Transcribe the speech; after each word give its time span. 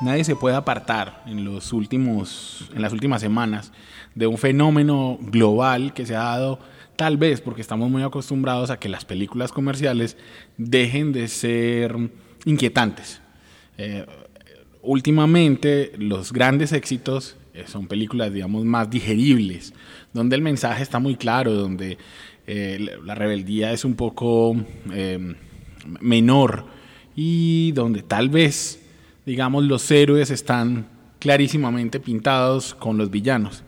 Nadie 0.00 0.24
se 0.24 0.36
puede 0.36 0.56
apartar 0.56 1.22
en, 1.26 1.44
los 1.44 1.72
últimos, 1.72 2.70
en 2.74 2.82
las 2.82 2.92
últimas 2.92 3.20
semanas 3.20 3.72
de 4.14 4.26
un 4.26 4.38
fenómeno 4.38 5.18
global 5.20 5.92
que 5.94 6.06
se 6.06 6.16
ha 6.16 6.22
dado 6.24 6.58
tal 6.96 7.16
vez 7.16 7.40
porque 7.40 7.60
estamos 7.60 7.90
muy 7.90 8.02
acostumbrados 8.02 8.70
a 8.70 8.78
que 8.78 8.88
las 8.88 9.04
películas 9.04 9.52
comerciales 9.52 10.16
dejen 10.56 11.12
de 11.12 11.28
ser 11.28 11.94
inquietantes. 12.44 13.20
Eh, 13.76 14.04
últimamente 14.82 15.92
los 15.96 16.32
grandes 16.32 16.72
éxitos 16.72 17.36
eh, 17.54 17.64
son 17.66 17.86
películas, 17.86 18.32
digamos, 18.32 18.64
más 18.64 18.90
digeribles, 18.90 19.74
donde 20.12 20.36
el 20.36 20.42
mensaje 20.42 20.82
está 20.82 20.98
muy 20.98 21.16
claro, 21.16 21.52
donde 21.52 21.98
eh, 22.46 22.96
la 23.04 23.14
rebeldía 23.14 23.72
es 23.72 23.84
un 23.84 23.94
poco 23.94 24.56
menor 26.00 26.66
y 27.14 27.72
donde 27.72 28.02
tal 28.02 28.28
vez 28.28 28.87
digamos, 29.28 29.64
los 29.64 29.90
héroes 29.90 30.30
están 30.30 30.86
clarísimamente 31.18 32.00
pintados 32.00 32.74
con 32.74 32.96
los 32.96 33.10
villanos. 33.10 33.62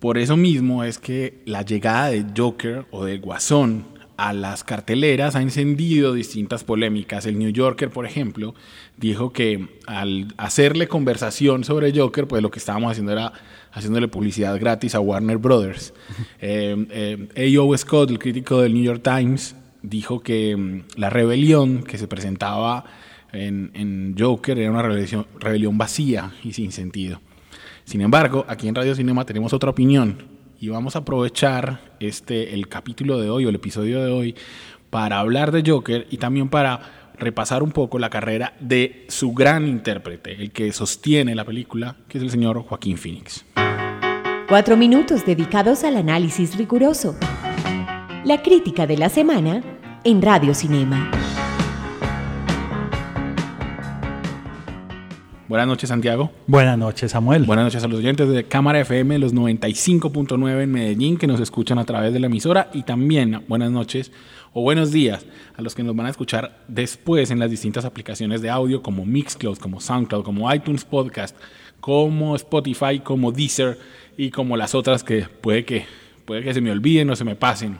Por 0.00 0.18
eso 0.18 0.36
mismo 0.36 0.84
es 0.84 0.98
que 0.98 1.40
la 1.46 1.62
llegada 1.62 2.10
de 2.10 2.26
Joker 2.36 2.84
o 2.90 3.06
de 3.06 3.16
Guasón 3.16 3.86
a 4.18 4.34
las 4.34 4.64
carteleras 4.64 5.34
ha 5.34 5.40
encendido 5.40 6.12
distintas 6.12 6.62
polémicas. 6.62 7.24
El 7.24 7.38
New 7.38 7.48
Yorker, 7.50 7.88
por 7.88 8.04
ejemplo, 8.04 8.54
dijo 8.98 9.32
que 9.32 9.66
al 9.86 10.34
hacerle 10.36 10.88
conversación 10.88 11.64
sobre 11.64 11.98
Joker, 11.98 12.28
pues 12.28 12.42
lo 12.42 12.50
que 12.50 12.58
estábamos 12.58 12.90
haciendo 12.92 13.12
era 13.12 13.32
haciéndole 13.72 14.08
publicidad 14.08 14.60
gratis 14.60 14.94
a 14.94 15.00
Warner 15.00 15.38
Brothers. 15.38 15.94
eh, 16.42 17.28
eh, 17.34 17.76
Scott, 17.78 18.10
el 18.10 18.18
crítico 18.18 18.60
del 18.60 18.74
New 18.74 18.84
York 18.84 19.02
Times, 19.02 19.56
dijo 19.80 20.20
que 20.20 20.54
mm, 20.54 20.82
la 20.96 21.08
rebelión 21.08 21.82
que 21.82 21.96
se 21.96 22.06
presentaba 22.06 22.84
en, 23.32 24.14
Joker 24.18 24.58
era 24.58 24.70
una 24.70 24.82
rebelión, 24.82 25.26
rebelión 25.38 25.78
vacía 25.78 26.32
y 26.42 26.52
sin 26.52 26.72
sentido. 26.72 27.20
Sin 27.84 28.00
embargo, 28.00 28.44
aquí 28.48 28.68
en 28.68 28.74
Radio 28.74 28.94
Cinema 28.94 29.24
tenemos 29.24 29.52
otra 29.52 29.70
opinión 29.70 30.18
y 30.60 30.68
vamos 30.68 30.96
a 30.96 31.00
aprovechar 31.00 31.80
este 32.00 32.54
el 32.54 32.68
capítulo 32.68 33.18
de 33.18 33.30
hoy 33.30 33.46
o 33.46 33.48
el 33.48 33.54
episodio 33.54 34.04
de 34.04 34.10
hoy 34.10 34.34
para 34.90 35.20
hablar 35.20 35.52
de 35.52 35.68
Joker 35.68 36.06
y 36.10 36.18
también 36.18 36.48
para 36.48 36.80
repasar 37.18 37.62
un 37.62 37.72
poco 37.72 37.98
la 37.98 38.10
carrera 38.10 38.54
de 38.60 39.06
su 39.08 39.32
gran 39.32 39.66
intérprete, 39.66 40.32
el 40.32 40.50
que 40.52 40.72
sostiene 40.72 41.34
la 41.34 41.44
película, 41.44 41.96
que 42.08 42.18
es 42.18 42.24
el 42.24 42.30
señor 42.30 42.62
Joaquín 42.62 42.96
Phoenix. 42.96 43.44
Cuatro 44.48 44.76
minutos 44.76 45.26
dedicados 45.26 45.84
al 45.84 45.96
análisis 45.96 46.56
riguroso. 46.56 47.16
La 48.24 48.42
crítica 48.42 48.86
de 48.86 48.96
la 48.96 49.08
semana 49.08 49.62
en 50.04 50.22
Radio 50.22 50.54
Cinema. 50.54 51.10
Buenas 55.48 55.66
noches, 55.66 55.88
Santiago. 55.88 56.30
Buenas 56.46 56.76
noches, 56.76 57.12
Samuel. 57.12 57.44
Buenas 57.44 57.64
noches 57.64 57.82
a 57.82 57.88
los 57.88 58.00
oyentes 58.00 58.28
de 58.28 58.44
Cámara 58.44 58.80
FM, 58.80 59.18
los 59.18 59.34
95.9 59.34 60.62
en 60.62 60.70
Medellín, 60.70 61.16
que 61.16 61.26
nos 61.26 61.40
escuchan 61.40 61.78
a 61.78 61.86
través 61.86 62.12
de 62.12 62.20
la 62.20 62.26
emisora. 62.26 62.68
Y 62.74 62.82
también 62.82 63.44
buenas 63.48 63.70
noches 63.70 64.12
o 64.52 64.60
buenos 64.60 64.92
días 64.92 65.24
a 65.56 65.62
los 65.62 65.74
que 65.74 65.82
nos 65.82 65.96
van 65.96 66.04
a 66.04 66.10
escuchar 66.10 66.58
después 66.68 67.30
en 67.30 67.38
las 67.38 67.50
distintas 67.50 67.86
aplicaciones 67.86 68.42
de 68.42 68.50
audio, 68.50 68.82
como 68.82 69.06
Mixcloud, 69.06 69.56
como 69.56 69.80
Soundcloud, 69.80 70.22
como 70.22 70.52
iTunes 70.52 70.84
Podcast, 70.84 71.34
como 71.80 72.36
Spotify, 72.36 72.98
como 73.02 73.32
Deezer 73.32 73.78
y 74.18 74.30
como 74.30 74.54
las 74.54 74.74
otras 74.74 75.02
que 75.02 75.22
puede 75.40 75.64
que, 75.64 75.86
puede 76.26 76.42
que 76.42 76.52
se 76.52 76.60
me 76.60 76.70
olviden 76.70 77.08
o 77.08 77.16
se 77.16 77.24
me 77.24 77.36
pasen. 77.36 77.78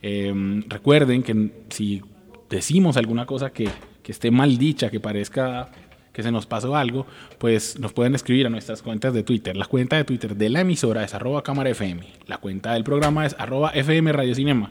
Em, 0.00 0.62
recuerden 0.66 1.22
que 1.22 1.50
si 1.68 2.00
decimos 2.48 2.96
alguna 2.96 3.26
cosa 3.26 3.50
que, 3.50 3.68
que 4.02 4.12
esté 4.12 4.30
mal 4.30 4.56
dicha, 4.56 4.90
que 4.90 4.98
parezca 4.98 5.70
que 6.12 6.22
se 6.22 6.30
nos 6.30 6.46
pasó 6.46 6.76
algo, 6.76 7.06
pues 7.38 7.78
nos 7.78 7.92
pueden 7.92 8.14
escribir 8.14 8.46
a 8.46 8.50
nuestras 8.50 8.82
cuentas 8.82 9.14
de 9.14 9.22
Twitter. 9.22 9.56
La 9.56 9.66
cuenta 9.66 9.96
de 9.96 10.04
Twitter 10.04 10.36
de 10.36 10.50
la 10.50 10.60
emisora 10.60 11.04
es 11.04 11.14
arroba 11.14 11.42
cámara 11.42 11.70
FM. 11.70 12.06
La 12.26 12.38
cuenta 12.38 12.74
del 12.74 12.84
programa 12.84 13.24
es 13.26 13.34
arroba 13.38 13.70
FM 13.70 14.12
Radio 14.12 14.34
Cinema. 14.34 14.70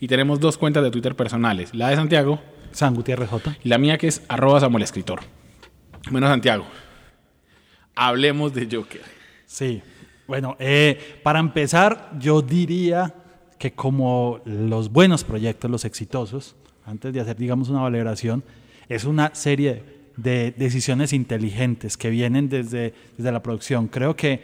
Y 0.00 0.08
tenemos 0.08 0.40
dos 0.40 0.58
cuentas 0.58 0.82
de 0.82 0.90
Twitter 0.90 1.14
personales. 1.14 1.74
La 1.74 1.88
de 1.88 1.96
Santiago. 1.96 2.40
San 2.72 2.94
Gutiérrez 2.94 3.28
J. 3.28 3.56
Y 3.62 3.68
la 3.68 3.78
mía 3.78 3.98
que 3.98 4.08
es 4.08 4.22
arroba 4.28 4.60
Samuel 4.60 4.82
Escritor. 4.82 5.20
Bueno, 6.10 6.26
Santiago, 6.26 6.64
hablemos 7.94 8.52
de 8.54 8.68
Joker. 8.70 9.02
Sí. 9.46 9.82
Bueno, 10.26 10.56
eh, 10.58 11.20
para 11.22 11.38
empezar, 11.38 12.10
yo 12.18 12.42
diría 12.42 13.14
que 13.58 13.72
como 13.72 14.40
los 14.44 14.90
buenos 14.90 15.24
proyectos, 15.24 15.70
los 15.70 15.84
exitosos, 15.84 16.56
antes 16.84 17.12
de 17.12 17.20
hacer, 17.20 17.36
digamos, 17.36 17.68
una 17.68 17.82
valoración, 17.82 18.42
es 18.88 19.04
una 19.04 19.34
serie 19.34 19.74
de 19.74 19.91
de 20.16 20.52
decisiones 20.56 21.12
inteligentes 21.12 21.96
que 21.96 22.10
vienen 22.10 22.48
desde, 22.48 22.94
desde 23.16 23.32
la 23.32 23.42
producción. 23.42 23.88
Creo 23.88 24.16
que 24.16 24.40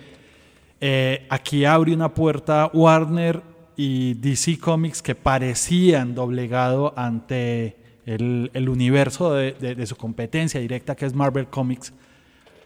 eh, 0.81 1.27
aquí 1.29 1.65
abre 1.65 1.93
una 1.93 2.15
puerta 2.15 2.71
Warner 2.73 3.43
y 3.77 4.15
DC 4.15 4.59
Comics 4.59 5.03
que 5.03 5.15
parecían 5.15 6.15
doblegado 6.15 6.93
ante 6.97 7.77
el, 8.07 8.51
el 8.55 8.69
universo 8.69 9.35
de, 9.35 9.53
de, 9.53 9.87
su 9.87 9.97
competencia 9.97 10.61
directa 10.61 10.97
que 10.97 11.07
es 11.07 11.15
Marvel 11.15 11.49
Comics. 11.49 11.93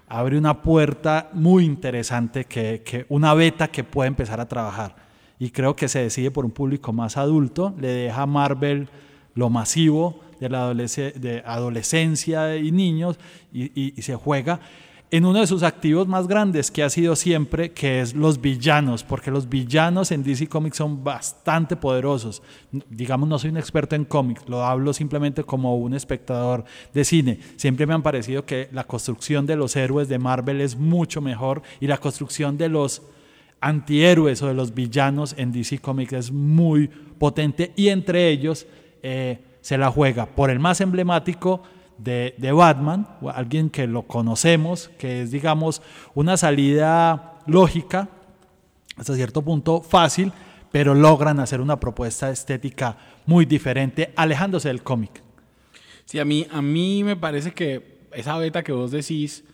Abre 0.08 0.38
una 0.38 0.62
puerta 0.62 1.30
muy 1.32 1.64
interesante, 1.64 2.44
que, 2.44 2.82
que 2.84 3.06
una 3.08 3.34
beta 3.34 3.68
que 3.68 3.82
puede 3.82 4.08
empezar 4.08 4.41
a 4.41 4.48
trabajar. 4.48 4.94
Y 5.38 5.50
creo 5.50 5.74
que 5.74 5.88
se 5.88 6.00
decide 6.00 6.30
por 6.30 6.44
un 6.44 6.50
público 6.50 6.92
más 6.92 7.16
adulto, 7.16 7.74
le 7.80 7.88
deja 7.88 8.22
a 8.22 8.26
Marvel 8.26 8.88
lo 9.34 9.50
masivo, 9.50 10.20
de 10.42 11.42
la 11.44 11.53
adolescencia 11.53 12.56
y 12.56 12.72
niños 12.72 13.19
y, 13.53 13.94
se 14.03 14.14
juega 14.16 14.60
en 15.12 15.26
uno 15.26 15.41
de 15.41 15.47
sus 15.47 15.62
activos 15.62 16.08
más 16.08 16.26
grandes 16.26 16.70
que 16.70 16.82
ha 16.82 16.88
sido 16.88 17.16
siempre, 17.16 17.72
que 17.72 18.00
es 18.00 18.14
los 18.14 18.41
villanos, 18.41 19.04
porque 19.04 19.30
los 19.30 19.47
villanos 19.47 20.10
en 20.10 20.22
DC 20.22 20.48
Comics 20.48 20.78
son 20.78 21.04
bastante 21.04 21.76
poderosos. 21.76 22.42
Digamos, 22.88 23.28
no 23.28 23.38
soy 23.38 23.50
un 23.50 23.58
experto 23.58 23.94
en 23.94 24.06
cómics, 24.06 24.48
lo 24.48 24.64
hablo 24.64 24.94
simplemente 24.94 25.44
como 25.44 25.76
un 25.76 25.92
espectador 25.92 26.64
de 26.94 27.04
cine. 27.04 27.38
Siempre 27.56 27.86
me 27.86 27.92
han 27.92 28.03
parecido 28.03 28.47
que 28.47 28.70
la 28.72 28.84
construcción 28.84 29.44
de 29.44 29.56
los 29.56 29.76
héroes 29.76 30.09
de 30.09 30.19
Marvel 30.19 30.62
es 30.62 30.76
mucho 30.76 31.20
mejor 31.20 31.60
y 31.78 31.88
la 31.88 31.98
construcción 31.98 32.56
de 32.56 32.70
los 32.70 33.03
antihéroes 33.60 34.41
o 34.41 34.47
de 34.47 34.54
los 34.54 34.72
villanos 34.72 35.34
en 35.36 35.53
DC 35.53 35.78
Comics 35.80 36.14
es 36.14 36.32
muy 36.32 36.88
potente 37.19 37.72
y 37.76 37.88
entre 37.88 38.30
ellos... 38.30 38.66
Eh, 39.03 39.51
se 39.62 39.78
la 39.78 39.90
juega 39.90 40.26
por 40.26 40.50
el 40.50 40.58
más 40.58 40.80
emblemático 40.82 41.62
de, 41.96 42.52
Batman, 42.52 43.06
alguien 43.32 43.70
que 43.70 43.86
lo 43.86 44.02
conocemos, 44.02 44.90
que 44.98 45.22
es, 45.22 45.30
digamos, 45.30 45.82
una 46.14 46.36
salida 46.36 47.38
lógica, 47.46 48.08
hasta 48.96 49.14
cierto 49.14 49.42
punto 49.42 49.80
fácil, 49.80 50.32
pero 50.70 50.94
logran 50.94 51.38
hacer 51.38 51.60
una 51.60 51.78
propuesta 51.78 52.30
estética 52.30 52.96
muy 53.24 53.44
diferente, 53.44 54.12
alejándose 54.16 54.68
del 54.68 54.82
cómic. 54.82 55.22
Sí, 56.04 56.18
a 56.18 56.24
mí, 56.24 56.46
a 56.50 56.60
mí 56.60 57.04
me 57.04 57.16
parece 57.16 57.53
que 57.53 58.00
esa 58.12 58.36
beta 58.36 58.62
que 58.62 58.72
vos 58.72 58.91
decís 58.91 59.44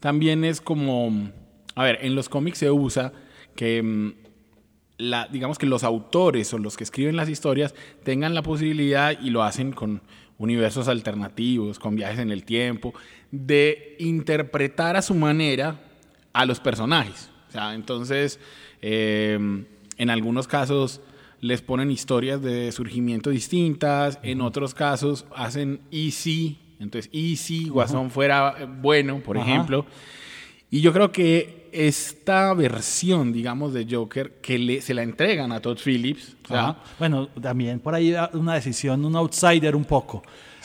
también 0.00 0.44
es 0.44 0.60
como, 0.60 1.30
a 1.74 1.82
ver, 1.82 1.98
en 2.02 2.14
los 2.14 2.28
cómics 2.28 2.58
se 2.58 2.70
usa 2.70 3.12
que 3.56 3.82
mm, 3.82 4.25
la, 4.98 5.28
digamos 5.28 5.58
que 5.58 5.66
los 5.66 5.84
autores 5.84 6.52
o 6.54 6.58
los 6.58 6.76
que 6.76 6.84
escriben 6.84 7.16
las 7.16 7.28
historias 7.28 7.74
tengan 8.02 8.34
la 8.34 8.42
posibilidad 8.42 9.18
y 9.20 9.30
lo 9.30 9.42
hacen 9.42 9.72
con 9.72 10.02
universos 10.38 10.88
alternativos, 10.88 11.78
con 11.78 11.96
viajes 11.96 12.18
en 12.18 12.30
el 12.30 12.44
tiempo, 12.44 12.94
de 13.30 13.96
interpretar 13.98 14.96
a 14.96 15.02
su 15.02 15.14
manera 15.14 15.80
a 16.32 16.46
los 16.46 16.60
personajes. 16.60 17.30
O 17.48 17.52
sea, 17.52 17.74
entonces, 17.74 18.38
eh, 18.82 19.38
en 19.98 20.10
algunos 20.10 20.46
casos 20.46 21.00
les 21.40 21.62
ponen 21.62 21.90
historias 21.90 22.42
de 22.42 22.72
surgimiento 22.72 23.30
distintas, 23.30 24.18
en 24.22 24.40
otros 24.40 24.74
casos 24.74 25.26
hacen 25.34 25.80
easy, 25.90 26.58
entonces 26.80 27.10
easy, 27.12 27.68
Guasón 27.68 28.10
fuera 28.10 28.66
bueno, 28.80 29.20
por 29.20 29.36
ejemplo. 29.36 29.86
Y 30.70 30.80
yo 30.80 30.92
creo 30.92 31.12
que 31.12 31.65
esta 31.76 32.52
versión, 32.54 33.32
digamos, 33.32 33.72
de 33.72 33.86
Joker 33.90 34.32
que 34.40 34.58
le, 34.58 34.80
se 34.80 34.94
la 34.94 35.02
entregan 35.02 35.52
a 35.52 35.60
Todd 35.60 35.78
Phillips. 35.84 36.36
Bueno, 36.98 37.28
también 37.40 37.80
por 37.80 37.94
ahí 37.94 38.14
una 38.32 38.54
decisión, 38.54 39.04
un 39.04 39.14
outsider 39.16 39.76
un 39.76 39.84
poco. 39.84 40.22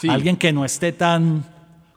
Alguien 0.10 0.38
que 0.38 0.52
no 0.54 0.64
esté 0.66 0.92
tan 0.94 1.44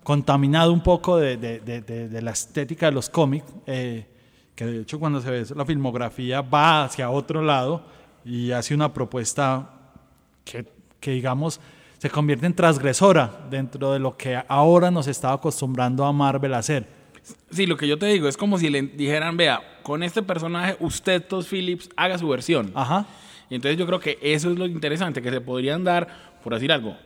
contaminado 0.02 0.72
un 0.72 0.82
poco 0.82 1.16
de, 1.16 1.36
de- 1.36 1.60
de- 1.60 1.80
de- 1.80 2.08
de 2.08 2.22
la 2.22 2.32
estética 2.32 2.86
de 2.86 2.92
los 2.92 3.08
cómics, 3.08 3.46
eh, 3.66 4.06
que 4.54 4.66
de 4.66 4.80
hecho 4.82 4.98
cuando 5.00 5.20
se 5.20 5.30
ve 5.30 5.44
la 5.56 5.64
filmografía 5.64 6.42
va 6.42 6.84
hacia 6.84 7.08
otro 7.10 7.42
lado 7.42 7.82
y 8.24 8.50
hace 8.50 8.74
una 8.74 8.92
propuesta 8.92 9.70
que, 10.44 10.66
que, 11.00 11.12
digamos 11.12 11.60
se 11.98 12.10
convierte 12.10 12.44
en 12.44 12.54
transgresora 12.54 13.46
dentro 13.50 13.92
de 13.94 13.98
lo 13.98 14.14
que 14.16 14.38
ahora 14.48 14.90
nos 14.90 15.06
estaba 15.06 15.34
acostumbrando 15.34 16.04
a 16.04 16.12
Marvel 16.12 16.52
a 16.52 16.58
hacer. 16.58 16.86
Sí, 17.50 17.66
lo 17.66 17.76
que 17.76 17.86
yo 17.86 17.98
te 17.98 18.06
digo 18.06 18.28
es 18.28 18.36
como 18.36 18.58
si 18.58 18.68
le 18.68 18.82
dijeran, 18.82 19.36
vea, 19.36 19.80
con 19.82 20.02
este 20.02 20.22
personaje 20.22 20.76
usted, 20.80 21.22
Todd 21.22 21.44
Phillips, 21.44 21.88
haga 21.96 22.18
su 22.18 22.28
versión. 22.28 22.72
Ajá. 22.74 23.06
Y 23.48 23.54
entonces 23.54 23.78
yo 23.78 23.86
creo 23.86 24.00
que 24.00 24.18
eso 24.20 24.50
es 24.50 24.58
lo 24.58 24.66
interesante, 24.66 25.22
que 25.22 25.30
se 25.30 25.40
podrían 25.40 25.84
dar, 25.84 26.38
por 26.42 26.54
decir 26.54 26.72
algo, 26.72 26.96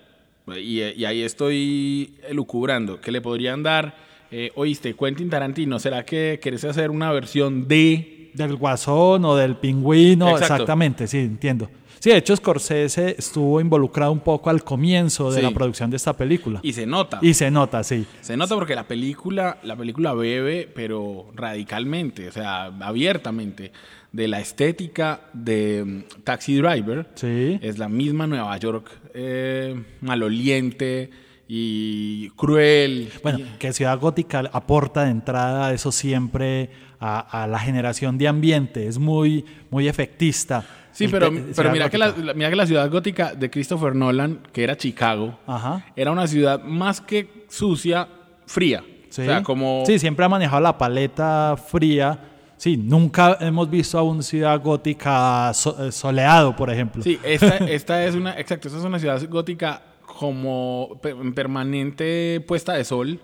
y, 0.56 0.80
y 0.82 1.04
ahí 1.04 1.22
estoy 1.22 2.14
elucubrando, 2.28 3.00
que 3.00 3.12
le 3.12 3.20
podrían 3.20 3.62
dar, 3.62 3.96
eh, 4.30 4.50
oíste, 4.54 4.94
Quentin 4.94 5.30
Tarantino, 5.30 5.78
¿será 5.78 6.04
que 6.04 6.38
querés 6.42 6.64
hacer 6.64 6.90
una 6.90 7.12
versión 7.12 7.66
de... 7.68 8.17
Del 8.38 8.56
guasón 8.56 9.24
o 9.24 9.36
del 9.36 9.56
pingüino, 9.56 10.30
Exacto. 10.30 10.54
exactamente, 10.54 11.06
sí, 11.06 11.18
entiendo. 11.18 11.68
Sí, 12.00 12.10
de 12.10 12.18
hecho 12.18 12.36
Scorsese 12.36 13.16
estuvo 13.18 13.60
involucrado 13.60 14.12
un 14.12 14.20
poco 14.20 14.50
al 14.50 14.62
comienzo 14.62 15.32
de 15.32 15.40
Sí. 15.40 15.42
la 15.42 15.50
producción 15.50 15.90
de 15.90 15.96
esta 15.96 16.12
película. 16.16 16.60
Y 16.62 16.72
se 16.72 16.86
nota. 16.86 17.18
Y 17.20 17.34
se 17.34 17.50
nota, 17.50 17.82
sí. 17.82 18.06
Se 18.20 18.36
nota 18.36 18.54
porque 18.54 18.76
la 18.76 18.86
película, 18.86 19.58
la 19.64 19.74
película 19.74 20.14
bebe, 20.14 20.70
pero 20.72 21.26
radicalmente, 21.34 22.28
o 22.28 22.32
sea, 22.32 22.66
abiertamente, 22.66 23.72
de 24.12 24.28
la 24.28 24.38
estética 24.40 25.22
de 25.32 25.84
mm, 25.84 26.22
Taxi 26.22 26.56
Driver. 26.56 27.08
Sí. 27.16 27.58
Es 27.62 27.78
la 27.78 27.88
misma 27.88 28.28
Nueva 28.28 28.56
York 28.58 28.88
eh, 29.14 29.82
maloliente 30.00 31.10
y 31.48 32.28
cruel. 32.30 33.10
Bueno, 33.24 33.40
que 33.58 33.72
Ciudad 33.72 33.98
Gótica 33.98 34.48
aporta 34.52 35.04
de 35.04 35.10
entrada 35.10 35.72
eso 35.72 35.90
siempre 35.90 36.70
a, 37.00 37.42
a 37.42 37.46
la 37.46 37.58
generación 37.58 38.18
de 38.18 38.28
ambiente, 38.28 38.86
es 38.86 38.98
muy, 38.98 39.44
muy 39.70 39.88
efectista. 39.88 40.64
Sí, 40.92 41.04
El 41.04 41.10
pero, 41.12 41.30
pero 41.54 41.70
mira, 41.70 41.88
que 41.88 41.98
la, 41.98 42.12
mira 42.34 42.50
que 42.50 42.56
la 42.56 42.66
ciudad 42.66 42.90
gótica 42.90 43.32
de 43.34 43.50
Christopher 43.50 43.94
Nolan, 43.94 44.40
que 44.52 44.64
era 44.64 44.76
Chicago, 44.76 45.38
Ajá. 45.46 45.84
era 45.94 46.10
una 46.10 46.26
ciudad 46.26 46.60
más 46.62 47.00
que 47.00 47.44
sucia, 47.48 48.08
fría. 48.46 48.82
Sí. 49.10 49.22
O 49.22 49.24
sea, 49.24 49.42
como... 49.42 49.84
Sí, 49.86 49.98
siempre 49.98 50.24
ha 50.24 50.28
manejado 50.28 50.60
la 50.60 50.76
paleta 50.76 51.56
fría. 51.56 52.18
Sí, 52.56 52.76
nunca 52.76 53.36
hemos 53.40 53.70
visto 53.70 53.96
a 53.96 54.02
una 54.02 54.22
ciudad 54.22 54.60
gótica 54.60 55.52
so- 55.54 55.86
eh, 55.86 55.92
soleado, 55.92 56.56
por 56.56 56.68
ejemplo. 56.70 57.02
Sí, 57.04 57.16
esta, 57.22 57.56
esta 57.68 58.04
es 58.04 58.16
una, 58.16 58.32
exacto, 58.38 58.66
esta 58.66 58.80
es 58.80 58.84
una 58.84 58.98
ciudad 58.98 59.22
gótica 59.28 59.80
como 60.04 60.98
pe- 61.00 61.10
en 61.10 61.32
permanente 61.32 62.40
puesta 62.46 62.72
de 62.72 62.84
sol. 62.84 63.20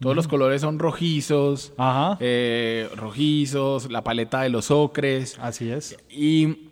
Todos 0.00 0.14
los 0.14 0.28
colores 0.28 0.60
son 0.60 0.78
rojizos, 0.78 1.72
Ajá. 1.78 2.18
eh, 2.20 2.88
rojizos, 2.96 3.90
la 3.90 4.02
paleta 4.04 4.42
de 4.42 4.50
los 4.50 4.70
ocres. 4.70 5.38
Así 5.40 5.70
es. 5.70 5.96
Y, 6.10 6.68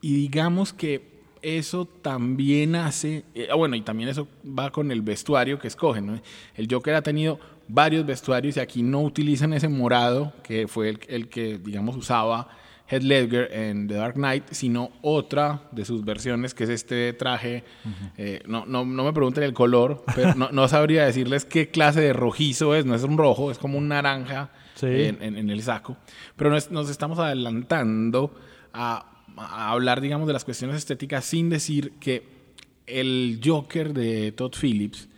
y 0.00 0.14
digamos 0.14 0.72
que 0.72 1.14
eso 1.42 1.84
también 1.84 2.74
hace, 2.74 3.24
eh, 3.34 3.48
ah, 3.50 3.54
bueno, 3.54 3.76
y 3.76 3.82
también 3.82 4.08
eso 4.08 4.26
va 4.46 4.70
con 4.70 4.90
el 4.90 5.02
vestuario 5.02 5.58
que 5.58 5.68
escogen. 5.68 6.06
¿no? 6.06 6.20
El 6.56 6.68
Joker 6.70 6.94
ha 6.94 7.02
tenido 7.02 7.38
varios 7.68 8.04
vestuarios 8.04 8.56
y 8.56 8.60
aquí 8.60 8.82
no 8.82 9.02
utilizan 9.02 9.52
ese 9.52 9.68
morado 9.68 10.32
que 10.42 10.66
fue 10.66 10.88
el, 10.90 11.00
el 11.08 11.28
que, 11.28 11.58
digamos, 11.58 11.96
usaba 11.96 12.48
Heath 12.86 13.02
Ledger 13.02 13.48
en 13.52 13.88
The 13.88 13.94
Dark 13.94 14.14
Knight, 14.14 14.44
sino 14.50 14.92
otra 15.00 15.62
de 15.72 15.84
sus 15.86 16.04
versiones, 16.04 16.52
que 16.54 16.64
es 16.64 16.70
este 16.70 17.12
traje. 17.14 17.64
eh, 18.18 18.42
no, 18.46 18.66
no, 18.66 18.84
no 18.84 19.04
me 19.04 19.12
pregunten 19.12 19.42
el 19.44 19.54
color, 19.54 20.04
pero 20.14 20.34
no, 20.34 20.50
no 20.52 20.68
sabría 20.68 21.04
decirles 21.06 21.44
qué 21.46 21.68
clase 21.70 22.00
de 22.02 22.12
rojizo 22.12 22.74
es. 22.74 22.84
No 22.84 22.94
es 22.94 23.02
un 23.02 23.16
rojo, 23.16 23.50
es 23.50 23.58
como 23.58 23.78
un 23.78 23.88
naranja 23.88 24.50
Sí. 24.74 24.86
en, 24.86 25.22
en- 25.22 25.36
en 25.38 25.50
el 25.50 25.62
saco. 25.62 25.96
Pero 26.36 26.50
nos, 26.50 26.70
nos 26.72 26.90
estamos 26.90 27.18
adelantando 27.20 28.34
a, 28.72 29.06
a 29.36 29.70
hablar, 29.70 30.00
digamos, 30.00 30.26
de 30.26 30.32
las 30.32 30.44
cuestiones 30.44 30.76
estéticas 30.76 31.24
sin 31.24 31.48
decir 31.48 31.92
que 32.00 32.24
el 32.86 33.40
Joker 33.42 33.94
de 33.94 34.32
Todd 34.32 34.52
Phillips, 34.60 35.08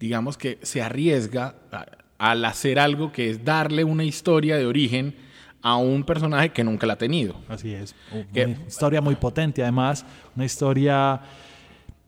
digamos 0.00 0.38
que 0.38 0.58
se 0.62 0.80
arriesga 0.80 1.56
a- 1.72 1.86
al 2.18 2.44
hacer 2.44 2.78
algo 2.78 3.10
que 3.12 3.28
es 3.30 3.44
darle 3.44 3.82
una 3.84 4.04
historia 4.04 4.56
de 4.56 4.64
origen 4.66 5.16
a 5.66 5.76
un 5.78 6.04
personaje 6.04 6.50
que 6.50 6.62
nunca 6.62 6.86
la 6.86 6.92
ha 6.92 6.96
tenido. 6.98 7.34
Así 7.48 7.72
es. 7.74 7.94
Que- 8.32 8.44
Una 8.44 8.66
historia 8.68 9.00
muy 9.00 9.14
potente, 9.16 9.62
además, 9.62 10.04
una 10.36 10.44
historia 10.44 11.20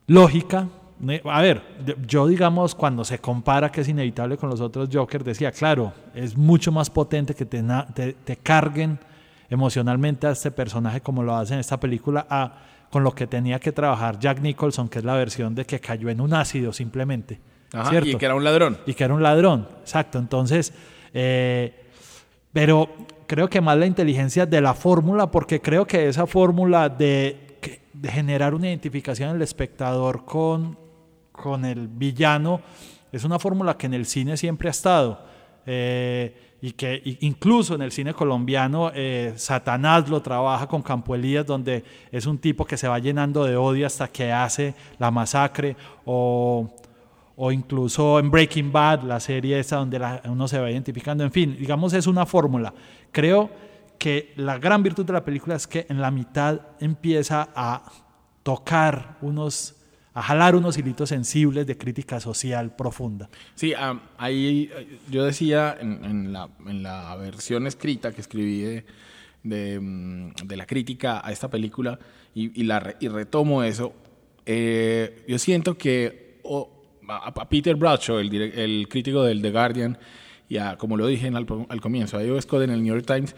lógica. 0.07 0.67
A 1.25 1.41
ver, 1.41 1.61
yo 2.07 2.25
digamos, 2.27 2.73
cuando 2.73 3.03
se 3.03 3.19
compara 3.19 3.71
que 3.71 3.81
es 3.81 3.87
inevitable 3.87 4.37
con 4.37 4.49
los 4.49 4.61
otros 4.61 4.89
Joker, 4.91 5.23
decía, 5.23 5.51
claro, 5.51 5.93
es 6.15 6.35
mucho 6.35 6.71
más 6.71 6.89
potente 6.89 7.35
que 7.35 7.45
te, 7.45 7.61
na- 7.61 7.85
te, 7.87 8.13
te 8.13 8.37
carguen 8.37 8.99
emocionalmente 9.49 10.27
a 10.27 10.31
este 10.31 10.51
personaje 10.51 11.01
como 11.01 11.23
lo 11.23 11.35
hace 11.35 11.53
en 11.53 11.59
esta 11.59 11.79
película, 11.79 12.25
a, 12.29 12.57
con 12.91 13.03
lo 13.03 13.13
que 13.13 13.27
tenía 13.27 13.59
que 13.59 13.71
trabajar 13.71 14.19
Jack 14.19 14.39
Nicholson, 14.39 14.89
que 14.89 14.99
es 14.99 15.05
la 15.05 15.15
versión 15.15 15.53
de 15.55 15.65
que 15.65 15.79
cayó 15.79 16.09
en 16.09 16.19
un 16.21 16.33
ácido 16.33 16.73
simplemente. 16.73 17.39
Ajá, 17.73 17.89
¿cierto? 17.89 18.09
y 18.09 18.15
que 18.15 18.25
era 18.25 18.33
un 18.35 18.43
ladrón. 18.43 18.77
y 18.85 18.93
que 18.93 19.03
era 19.03 19.13
un 19.13 19.21
ladrón, 19.23 19.67
exacto. 19.81 20.17
Entonces, 20.19 20.73
eh, 21.13 21.73
pero 22.53 22.89
creo 23.27 23.49
que 23.49 23.61
más 23.61 23.77
la 23.77 23.85
inteligencia 23.85 24.45
de 24.45 24.61
la 24.61 24.73
fórmula, 24.73 25.29
porque 25.29 25.61
creo 25.61 25.85
que 25.85 26.07
esa 26.07 26.25
fórmula 26.25 26.89
de, 26.89 27.57
de 27.93 28.09
generar 28.09 28.53
una 28.55 28.67
identificación 28.67 29.33
del 29.33 29.41
espectador 29.41 30.25
con, 30.25 30.77
con 31.31 31.65
el 31.65 31.87
villano 31.87 32.61
es 33.11 33.23
una 33.23 33.37
fórmula 33.39 33.77
que 33.77 33.85
en 33.85 33.93
el 33.93 34.05
cine 34.05 34.37
siempre 34.37 34.67
ha 34.69 34.71
estado. 34.71 35.19
eh, 35.65 36.43
y 36.59 36.71
que 36.71 37.03
incluso 37.21 37.75
en 37.75 37.83
el 37.83 37.91
cine 37.91 38.15
colombiano 38.15 38.91
eh, 38.95 39.33
Satanás 39.35 40.09
lo 40.09 40.23
trabaja 40.23 40.65
con 40.67 40.81
Campo 40.81 41.13
Elías, 41.13 41.45
donde 41.45 41.83
es 42.11 42.25
un 42.25 42.39
tipo 42.39 42.65
que 42.65 42.77
se 42.77 42.87
va 42.87 42.97
llenando 42.97 43.43
de 43.45 43.55
odio 43.55 43.85
hasta 43.85 44.07
que 44.07 44.31
hace 44.31 44.73
la 44.97 45.11
masacre, 45.11 45.75
o, 46.03 46.67
o 47.35 47.51
incluso 47.51 48.17
en 48.17 48.31
Breaking 48.31 48.71
Bad, 48.71 49.03
la 49.03 49.19
serie 49.19 49.59
esa 49.59 49.75
donde 49.75 49.99
la- 49.99 50.19
uno 50.25 50.47
se 50.47 50.57
va 50.59 50.71
identificando. 50.71 51.23
En 51.23 51.31
fin, 51.31 51.55
digamos, 51.59 51.93
es 51.93 52.07
una 52.07 52.25
fórmula. 52.25 52.73
Creo 53.11 53.49
que 53.97 54.33
la 54.35 54.57
gran 54.59 54.83
virtud 54.83 55.05
de 55.05 55.13
la 55.13 55.23
película 55.25 55.55
es 55.55 55.65
que 55.67 55.85
en 55.89 55.99
la 56.01 56.11
mitad 56.11 56.61
empieza 56.79 57.49
a 57.55 57.91
tocar 58.43 59.17
unos, 59.21 59.75
a 60.13 60.21
jalar 60.21 60.55
unos 60.55 60.77
hilitos 60.77 61.09
sensibles 61.09 61.65
de 61.65 61.77
crítica 61.77 62.19
social 62.19 62.75
profunda. 62.75 63.29
Sí, 63.55 63.73
am, 63.73 63.99
ahí 64.17 64.69
eh, 64.73 64.99
yo 65.09 65.25
decía 65.25 65.75
en, 65.79 66.03
en 66.05 66.33
la, 66.33 66.49
en 66.65 66.83
la 66.83 67.15
versión 67.15 67.67
escrita 67.67 68.11
que 68.13 68.21
escribí 68.21 68.61
de, 68.61 68.85
de, 69.43 69.79
mm, 69.79 70.33
de 70.45 70.57
la 70.57 70.65
crítica 70.65 71.21
a 71.25 71.31
esta 71.31 71.49
película 71.49 71.97
y, 72.35 72.61
y 72.61 72.63
la, 72.65 72.95
y 72.99 73.07
retomo 73.07 73.63
eso, 73.63 73.93
eh, 74.45 75.25
yo 75.27 75.37
siento 75.39 75.77
que 75.77 76.39
o- 76.43 76.71
a, 77.09 77.29
a 77.29 77.49
Peter 77.49 77.75
Bradshaw, 77.75 78.19
el, 78.19 78.33
el 78.33 78.87
crítico 78.89 79.23
del 79.23 79.41
The 79.41 79.51
Guardian, 79.51 79.97
y 80.49 80.57
a, 80.57 80.77
como 80.77 80.97
lo 80.97 81.07
dije 81.07 81.27
en 81.27 81.35
al, 81.35 81.45
al 81.69 81.81
comienzo, 81.81 82.17
a 82.17 82.23
Ivo 82.23 82.39
Scott 82.41 82.63
en 82.63 82.69
el 82.71 82.83
New 82.83 82.93
York 82.95 83.05
Times, 83.05 83.35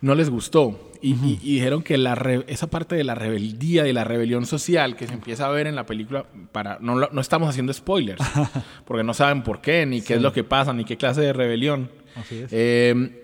no 0.00 0.14
les 0.14 0.28
gustó. 0.30 0.92
Y, 1.02 1.12
y- 1.14 1.38
y 1.42 1.54
dijeron 1.54 1.82
que 1.82 1.98
la 1.98 2.14
re- 2.14 2.44
esa 2.48 2.68
parte 2.68 2.96
de 2.96 3.04
la 3.04 3.14
rebeldía 3.14 3.86
y 3.86 3.92
la 3.92 4.04
rebelión 4.04 4.46
social 4.46 4.96
que 4.96 5.06
se 5.06 5.12
empieza 5.14 5.46
a 5.46 5.50
ver 5.50 5.66
en 5.66 5.74
la 5.74 5.86
película, 5.86 6.26
para 6.52 6.78
no, 6.80 6.96
no 6.96 7.20
estamos 7.20 7.48
haciendo 7.48 7.72
spoilers, 7.72 8.22
porque 8.84 9.04
no 9.04 9.14
saben 9.14 9.42
por 9.42 9.60
qué, 9.60 9.84
ni 9.86 10.00
qué 10.02 10.14
es 10.14 10.22
lo 10.22 10.32
que 10.32 10.44
pasa, 10.44 10.72
ni 10.72 10.84
qué 10.84 10.96
clase 10.96 11.20
de 11.22 11.32
rebelión, 11.32 11.90
Así 12.14 12.36
es. 12.38 12.48
eh, 12.52 13.22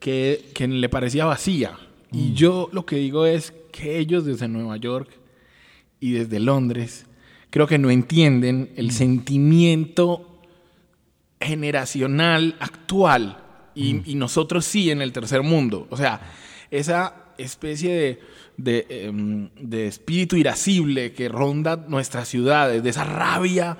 que, 0.00 0.50
que 0.54 0.66
le 0.68 0.88
parecía 0.88 1.24
vacía. 1.26 1.72
Y 2.10 2.34
yo 2.34 2.68
lo 2.72 2.84
que 2.84 2.96
digo 2.96 3.24
es 3.26 3.52
que 3.72 3.98
ellos 3.98 4.24
desde 4.26 4.46
Nueva 4.48 4.76
York 4.76 5.08
y 6.00 6.12
desde 6.12 6.40
Londres 6.40 7.06
creo 7.50 7.66
que 7.66 7.78
no 7.78 7.90
entienden 7.90 8.70
el 8.76 8.90
sentimiento 8.90 10.31
generacional 11.42 12.56
actual 12.60 13.38
y, 13.74 14.00
y 14.10 14.14
nosotros 14.14 14.64
sí 14.64 14.90
en 14.90 15.00
el 15.02 15.12
tercer 15.12 15.42
mundo. 15.42 15.86
O 15.90 15.96
sea, 15.96 16.20
esa 16.70 17.14
especie 17.38 17.92
de, 17.94 18.20
de, 18.56 18.86
em, 19.06 19.48
de 19.60 19.86
espíritu 19.86 20.36
irascible 20.36 21.12
que 21.12 21.28
ronda 21.28 21.76
nuestras 21.88 22.28
ciudades, 22.28 22.82
de 22.82 22.90
esa 22.90 23.04
rabia 23.04 23.78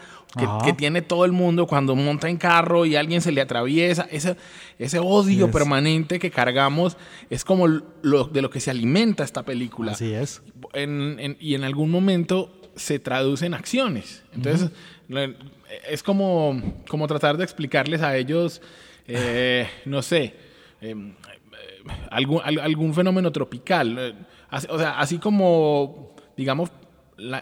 que, 0.64 0.72
tiene 0.72 1.02
todo 1.02 1.26
el 1.26 1.32
mundo 1.32 1.66
cuando 1.66 1.94
monta 1.94 2.26
en 2.30 2.38
carro 2.38 2.86
y 2.86 2.96
alguien 2.96 3.20
se 3.20 3.32
le 3.32 3.42
atraviesa, 3.42 4.08
ese, 4.10 4.36
ese 4.78 4.98
odio 4.98 5.50
permanente 5.50 6.18
que 6.18 6.30
cargamos 6.30 6.96
es 7.28 7.44
como 7.44 7.68
lo, 7.68 8.24
de 8.24 8.40
lo 8.40 8.48
que 8.48 8.58
se 8.60 8.70
alimenta 8.70 9.24
esta 9.24 9.42
película 9.42 9.92
Así 9.92 10.10
es. 10.14 10.40
en- 10.72 11.18
en- 11.20 11.36
y 11.38 11.54
en 11.54 11.64
algún 11.64 11.90
momento 11.90 12.58
se 12.76 12.98
traduce 12.98 13.44
en 13.44 13.52
acciones. 13.52 14.22
Entonces, 14.34 14.70
es 15.88 16.02
como, 16.02 16.60
como 16.88 17.06
tratar 17.06 17.36
de 17.36 17.44
explicarles 17.44 18.02
a 18.02 18.16
ellos, 18.16 18.60
eh, 19.06 19.68
no 19.84 20.02
sé, 20.02 20.34
em, 20.80 21.10
eh, 21.10 21.92
algún, 22.10 22.40
al- 22.44 22.58
algún 22.60 22.94
fenómeno 22.94 23.32
tropical. 23.32 23.96
eh, 23.98 24.14
o 24.68 24.78
sea, 24.78 24.98
así 24.98 25.18
como, 25.18 26.14
digamos, 26.36 26.70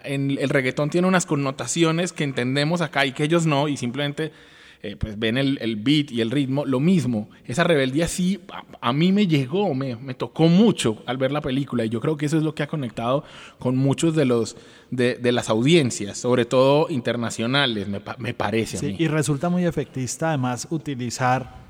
el 0.05 0.49
reggaetón 0.51 0.91
tiene 0.91 1.09
unas 1.09 1.27
connotaciones 1.27 2.13
que 2.13 2.25
entendemos 2.25 2.81
acá 2.83 3.07
y 3.07 3.13
que 3.13 3.25
ellos 3.25 3.47
no, 3.47 3.67
y 3.69 3.77
simplemente 3.77 4.33
eh, 4.83 4.97
pues 4.97 5.19
ven 5.19 5.37
el, 5.37 5.59
el, 5.61 5.77
beat 5.77 6.11
y 6.11 6.23
el 6.23 6.31
ritmo, 6.31 6.65
lo 6.65 6.81
mismo. 6.81 7.29
Esa 7.45 7.65
rebeldía 7.65 8.09
sí, 8.09 8.41
a, 8.51 8.65
a 8.81 8.93
mí 8.95 9.13
me 9.13 9.27
llegó, 9.27 9.75
me, 9.75 9.95
me, 9.97 10.15
tocó 10.15 10.49
mucho 10.49 11.03
al 11.05 11.19
ver 11.19 11.33
la 11.33 11.43
película. 11.43 11.85
Y 11.85 11.91
yo 11.91 12.01
creo 12.01 12.17
que 12.17 12.27
eso 12.27 12.39
es 12.39 12.43
lo 12.43 12.55
que 12.55 12.63
ha 12.63 12.67
conectado 12.67 13.25
con 13.59 13.77
muchos 13.77 14.17
de 14.17 14.25
los 14.25 14.57
de, 14.91 15.17
de 15.17 15.33
las 15.33 15.51
audiencias, 15.51 16.17
sobre 16.17 16.47
todo 16.47 16.87
internacionales, 16.89 17.89
me, 17.89 18.01
me 18.19 18.33
parece. 18.33 18.79
Sí, 18.79 18.87
a 18.87 18.89
mí. 18.91 18.97
y 18.99 19.09
resulta 19.09 19.51
muy 19.51 19.67
efectista 19.67 20.29
además 20.31 20.67
utilizar 20.71 21.61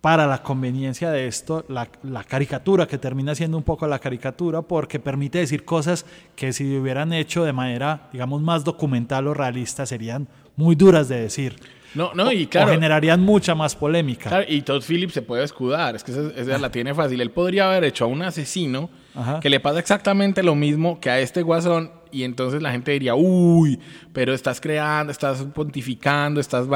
para 0.00 0.26
la 0.26 0.42
conveniencia 0.42 1.10
de 1.10 1.26
esto 1.26 1.64
la, 1.68 1.88
la, 2.02 2.22
caricatura, 2.24 2.86
que 2.86 2.98
termina 2.98 3.34
siendo 3.34 3.56
un 3.56 3.62
poco 3.64 3.86
la 3.86 3.98
caricatura, 3.98 4.62
porque 4.62 5.00
permite 5.00 5.38
decir 5.38 5.64
cosas 5.64 6.04
que 6.36 6.52
si 6.52 6.76
hubieran 6.76 7.12
hecho 7.12 7.42
de 7.42 7.54
manera, 7.54 8.10
digamos, 8.12 8.42
más 8.42 8.64
documental 8.64 9.26
o 9.26 9.34
realista, 9.34 9.86
serían 9.86 10.28
muy 10.56 10.76
duras 10.76 11.08
de 11.08 11.20
decir. 11.20 11.56
No, 11.94 12.12
no, 12.14 12.32
y 12.32 12.46
claro. 12.46 12.70
O 12.70 12.74
generarían 12.74 13.20
mucha 13.20 13.54
más 13.54 13.76
polémica. 13.76 14.28
Claro, 14.28 14.44
y 14.48 14.62
Todd 14.62 14.82
Phillips 14.82 15.14
se 15.14 15.22
puede 15.22 15.44
escudar, 15.44 15.96
es 15.96 16.04
que 16.04 16.12
esa, 16.12 16.30
esa 16.36 16.58
la 16.58 16.70
tiene 16.70 16.94
fácil. 16.94 17.20
Él 17.20 17.30
podría 17.30 17.66
haber 17.66 17.84
hecho 17.84 18.04
a 18.04 18.08
un 18.08 18.22
asesino 18.22 18.90
Ajá. 19.14 19.40
que 19.40 19.48
le 19.48 19.60
pasa 19.60 19.78
exactamente 19.78 20.42
lo 20.42 20.54
mismo 20.54 21.00
que 21.00 21.10
a 21.10 21.20
este 21.20 21.42
guasón, 21.42 21.90
y 22.10 22.22
entonces 22.22 22.62
la 22.62 22.70
gente 22.70 22.92
diría, 22.92 23.16
uy, 23.16 23.78
pero 24.12 24.32
estás 24.32 24.60
creando, 24.60 25.10
estás 25.10 25.42
pontificando, 25.52 26.40
estás 26.40 26.66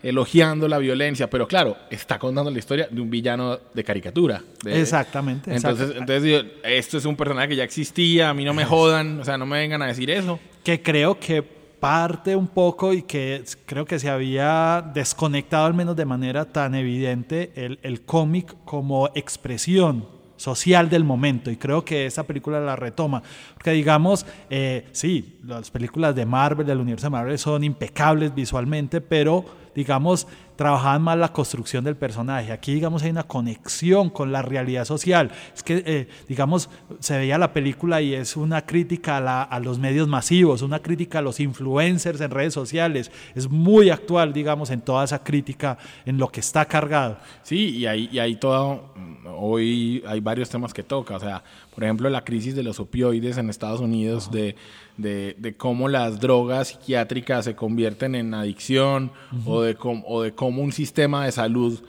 elogiando 0.00 0.68
la 0.68 0.78
violencia, 0.78 1.28
pero 1.28 1.48
claro, 1.48 1.76
está 1.90 2.20
contando 2.20 2.52
la 2.52 2.58
historia 2.58 2.86
de 2.88 3.00
un 3.00 3.10
villano 3.10 3.58
de 3.74 3.82
caricatura. 3.84 4.42
De, 4.62 4.80
exactamente. 4.80 5.52
Entonces, 5.52 5.92
entonces 5.96 6.44
esto 6.62 6.98
es 6.98 7.04
un 7.04 7.16
personaje 7.16 7.48
que 7.48 7.56
ya 7.56 7.64
existía, 7.64 8.30
a 8.30 8.34
mí 8.34 8.44
no 8.44 8.54
me 8.54 8.64
jodan, 8.64 9.18
o 9.18 9.24
sea, 9.24 9.36
no 9.36 9.44
me 9.44 9.58
vengan 9.58 9.82
a 9.82 9.86
decir 9.86 10.08
eso. 10.08 10.38
Que 10.62 10.80
creo 10.80 11.18
que 11.18 11.42
parte 11.80 12.36
un 12.36 12.48
poco 12.48 12.92
y 12.92 13.02
que 13.02 13.44
creo 13.66 13.84
que 13.84 13.98
se 13.98 14.10
había 14.10 14.82
desconectado 14.94 15.66
al 15.66 15.74
menos 15.74 15.96
de 15.96 16.04
manera 16.04 16.44
tan 16.44 16.74
evidente 16.74 17.52
el, 17.54 17.78
el 17.82 18.02
cómic 18.02 18.56
como 18.64 19.08
expresión 19.14 20.16
social 20.36 20.88
del 20.88 21.04
momento. 21.04 21.50
Y 21.50 21.56
creo 21.56 21.84
que 21.84 22.06
esa 22.06 22.24
película 22.24 22.60
la 22.60 22.76
retoma. 22.76 23.22
Porque 23.54 23.72
digamos 23.72 24.26
eh, 24.50 24.86
sí 24.92 25.38
las 25.44 25.70
películas 25.70 26.14
de 26.14 26.26
Marvel 26.26 26.66
del 26.66 26.78
universo 26.78 27.06
de 27.06 27.10
Marvel 27.10 27.38
son 27.38 27.64
impecables 27.64 28.34
visualmente 28.34 29.00
pero 29.00 29.44
digamos 29.74 30.26
trabajaban 30.56 31.02
más 31.02 31.18
la 31.18 31.32
construcción 31.32 31.84
del 31.84 31.96
personaje. 31.96 32.50
Aquí, 32.50 32.74
digamos, 32.74 33.02
hay 33.02 33.10
una 33.10 33.22
conexión 33.24 34.10
con 34.10 34.32
la 34.32 34.42
realidad 34.42 34.84
social. 34.84 35.30
Es 35.54 35.62
que, 35.62 35.82
eh, 35.86 36.08
digamos, 36.28 36.70
se 36.98 37.18
veía 37.18 37.38
la 37.38 37.52
película 37.52 38.00
y 38.00 38.14
es 38.14 38.36
una 38.36 38.64
crítica 38.64 39.18
a, 39.18 39.20
la, 39.20 39.42
a, 39.42 39.60
los 39.60 39.78
medios 39.78 40.08
masivos, 40.08 40.62
una 40.62 40.80
crítica 40.80 41.18
a 41.18 41.22
los 41.22 41.40
influencers 41.40 42.20
en 42.20 42.30
redes 42.30 42.54
sociales. 42.54 43.10
Es 43.34 43.48
muy 43.50 43.90
actual, 43.90 44.32
digamos, 44.32 44.70
en 44.70 44.80
toda 44.80 45.04
esa 45.04 45.22
crítica, 45.22 45.78
en 46.04 46.18
lo 46.18 46.28
que 46.28 46.40
está 46.40 46.64
cargado. 46.64 47.18
Sí, 47.42 47.76
y 47.76 47.86
hay, 47.86 48.08
y 48.10 48.18
hay 48.18 48.36
todo, 48.36 48.94
hoy 49.36 50.02
hay 50.06 50.20
varios 50.20 50.48
temas 50.48 50.72
que 50.72 50.82
toca. 50.82 51.16
O 51.16 51.20
sea, 51.20 51.42
por 51.74 51.84
ejemplo, 51.84 52.08
la 52.08 52.24
crisis 52.24 52.56
de 52.56 52.62
los 52.62 52.80
opioides 52.80 53.36
en 53.36 53.50
Estados 53.50 53.80
Unidos, 53.80 54.30
de, 54.30 54.56
de, 54.96 55.36
de, 55.38 55.56
cómo 55.56 55.88
las 55.88 56.20
drogas 56.20 56.68
psiquiátricas 56.68 57.44
se 57.44 57.54
convierten 57.54 58.14
en 58.14 58.32
adicción 58.32 59.12
uh 59.30 59.36
-huh. 59.36 59.42
o, 59.46 59.62
de 59.62 59.76
o 59.80 60.22
de 60.22 60.32
cómo 60.32 60.45
un 60.48 60.72
sistema 60.72 61.24
de 61.24 61.32
salud 61.32 61.80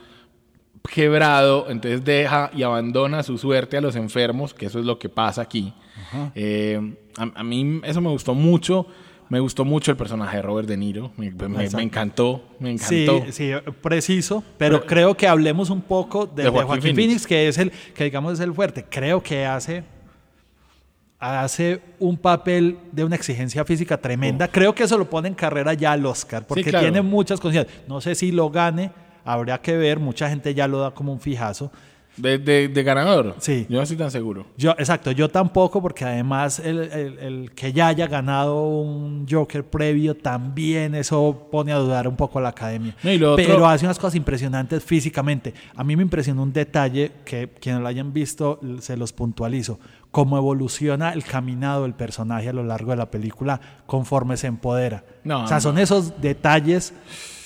quebrado, 0.92 1.66
entonces 1.68 2.04
deja 2.04 2.50
y 2.54 2.62
abandona 2.62 3.22
su 3.22 3.38
suerte 3.38 3.76
a 3.76 3.80
los 3.80 3.96
enfermos, 3.96 4.54
que 4.54 4.66
eso 4.66 4.78
es 4.78 4.84
lo 4.84 4.98
que 4.98 5.08
pasa 5.08 5.42
aquí. 5.42 5.72
Eh, 6.34 6.94
a, 7.16 7.40
a, 7.40 7.44
mí 7.44 7.80
eso 7.84 8.00
me 8.00 8.10
gustó 8.10 8.34
mucho. 8.34 8.86
Me 9.28 9.40
gustó 9.40 9.66
mucho 9.66 9.90
el 9.90 9.98
personaje 9.98 10.38
de 10.38 10.42
Robert 10.42 10.66
De 10.66 10.76
Niro. 10.78 11.12
Me, 11.18 11.30
me, 11.30 11.48
me 11.48 11.82
encantó, 11.82 12.42
me 12.58 12.70
encantó. 12.70 13.24
Sí, 13.26 13.32
sí 13.32 13.50
preciso. 13.82 14.42
Pero, 14.56 14.78
pero, 14.78 14.86
creo 14.86 15.14
que 15.14 15.28
hablemos 15.28 15.68
un 15.68 15.82
poco 15.82 16.26
de, 16.26 16.44
de 16.44 16.48
Joaquín, 16.48 16.66
Joaquín 16.68 16.94
Phoenix. 16.94 16.96
Phoenix, 16.96 17.26
que 17.26 17.48
es 17.48 17.58
el 17.58 17.70
que 17.94 18.04
digamos 18.04 18.32
es 18.34 18.40
el 18.40 18.54
fuerte. 18.54 18.86
Creo 18.88 19.22
que 19.22 19.44
hace 19.44 19.84
hace 21.18 21.80
un 21.98 22.16
papel 22.16 22.78
de 22.92 23.04
una 23.04 23.16
exigencia 23.16 23.64
física 23.64 23.98
tremenda. 23.98 24.48
Creo 24.48 24.74
que 24.74 24.84
eso 24.84 24.96
lo 24.96 25.10
pone 25.10 25.28
en 25.28 25.34
carrera 25.34 25.74
ya 25.74 25.92
al 25.92 26.06
Oscar, 26.06 26.46
porque 26.46 26.64
sí, 26.64 26.70
claro. 26.70 26.84
tiene 26.84 27.02
muchas 27.02 27.40
cosas. 27.40 27.66
No 27.88 28.00
sé 28.00 28.14
si 28.14 28.30
lo 28.30 28.50
gane, 28.50 28.92
habría 29.24 29.58
que 29.58 29.76
ver. 29.76 29.98
Mucha 29.98 30.28
gente 30.28 30.54
ya 30.54 30.68
lo 30.68 30.78
da 30.80 30.92
como 30.92 31.12
un 31.12 31.20
fijazo. 31.20 31.72
De, 32.18 32.38
de, 32.38 32.68
de, 32.68 32.82
ganador. 32.82 33.36
Sí. 33.38 33.66
Yo 33.68 33.76
no 33.76 33.82
estoy 33.82 33.96
tan 33.96 34.10
seguro. 34.10 34.46
Yo, 34.56 34.72
exacto, 34.72 35.10
yo 35.12 35.28
tampoco, 35.28 35.80
porque 35.80 36.04
además 36.04 36.58
el, 36.58 36.78
el, 36.78 37.18
el, 37.18 37.50
que 37.52 37.72
ya 37.72 37.88
haya 37.88 38.06
ganado 38.06 38.68
un 38.68 39.26
Joker 39.28 39.64
previo 39.64 40.16
también 40.16 40.94
eso 40.94 41.48
pone 41.50 41.72
a 41.72 41.76
dudar 41.76 42.08
un 42.08 42.16
poco 42.16 42.38
a 42.38 42.42
la 42.42 42.48
academia. 42.50 42.94
No, 43.02 43.36
Pero 43.36 43.66
hace 43.66 43.84
unas 43.84 43.98
cosas 43.98 44.14
impresionantes 44.14 44.82
físicamente. 44.82 45.54
A 45.74 45.84
mí 45.84 45.96
me 45.96 46.02
impresionó 46.02 46.42
un 46.42 46.52
detalle 46.52 47.12
que 47.24 47.48
quienes 47.60 47.80
lo 47.80 47.88
hayan 47.88 48.12
visto 48.12 48.60
se 48.80 48.96
los 48.96 49.12
puntualizo. 49.12 49.78
Cómo 50.10 50.38
evoluciona 50.38 51.12
el 51.12 51.22
caminado 51.22 51.82
del 51.82 51.94
personaje 51.94 52.48
a 52.48 52.52
lo 52.52 52.64
largo 52.64 52.92
de 52.92 52.96
la 52.96 53.10
película 53.10 53.60
conforme 53.86 54.36
se 54.36 54.46
empodera. 54.46 55.04
No, 55.22 55.44
o 55.44 55.46
sea, 55.46 55.58
no. 55.58 55.60
son 55.60 55.78
esos 55.78 56.20
detalles 56.20 56.94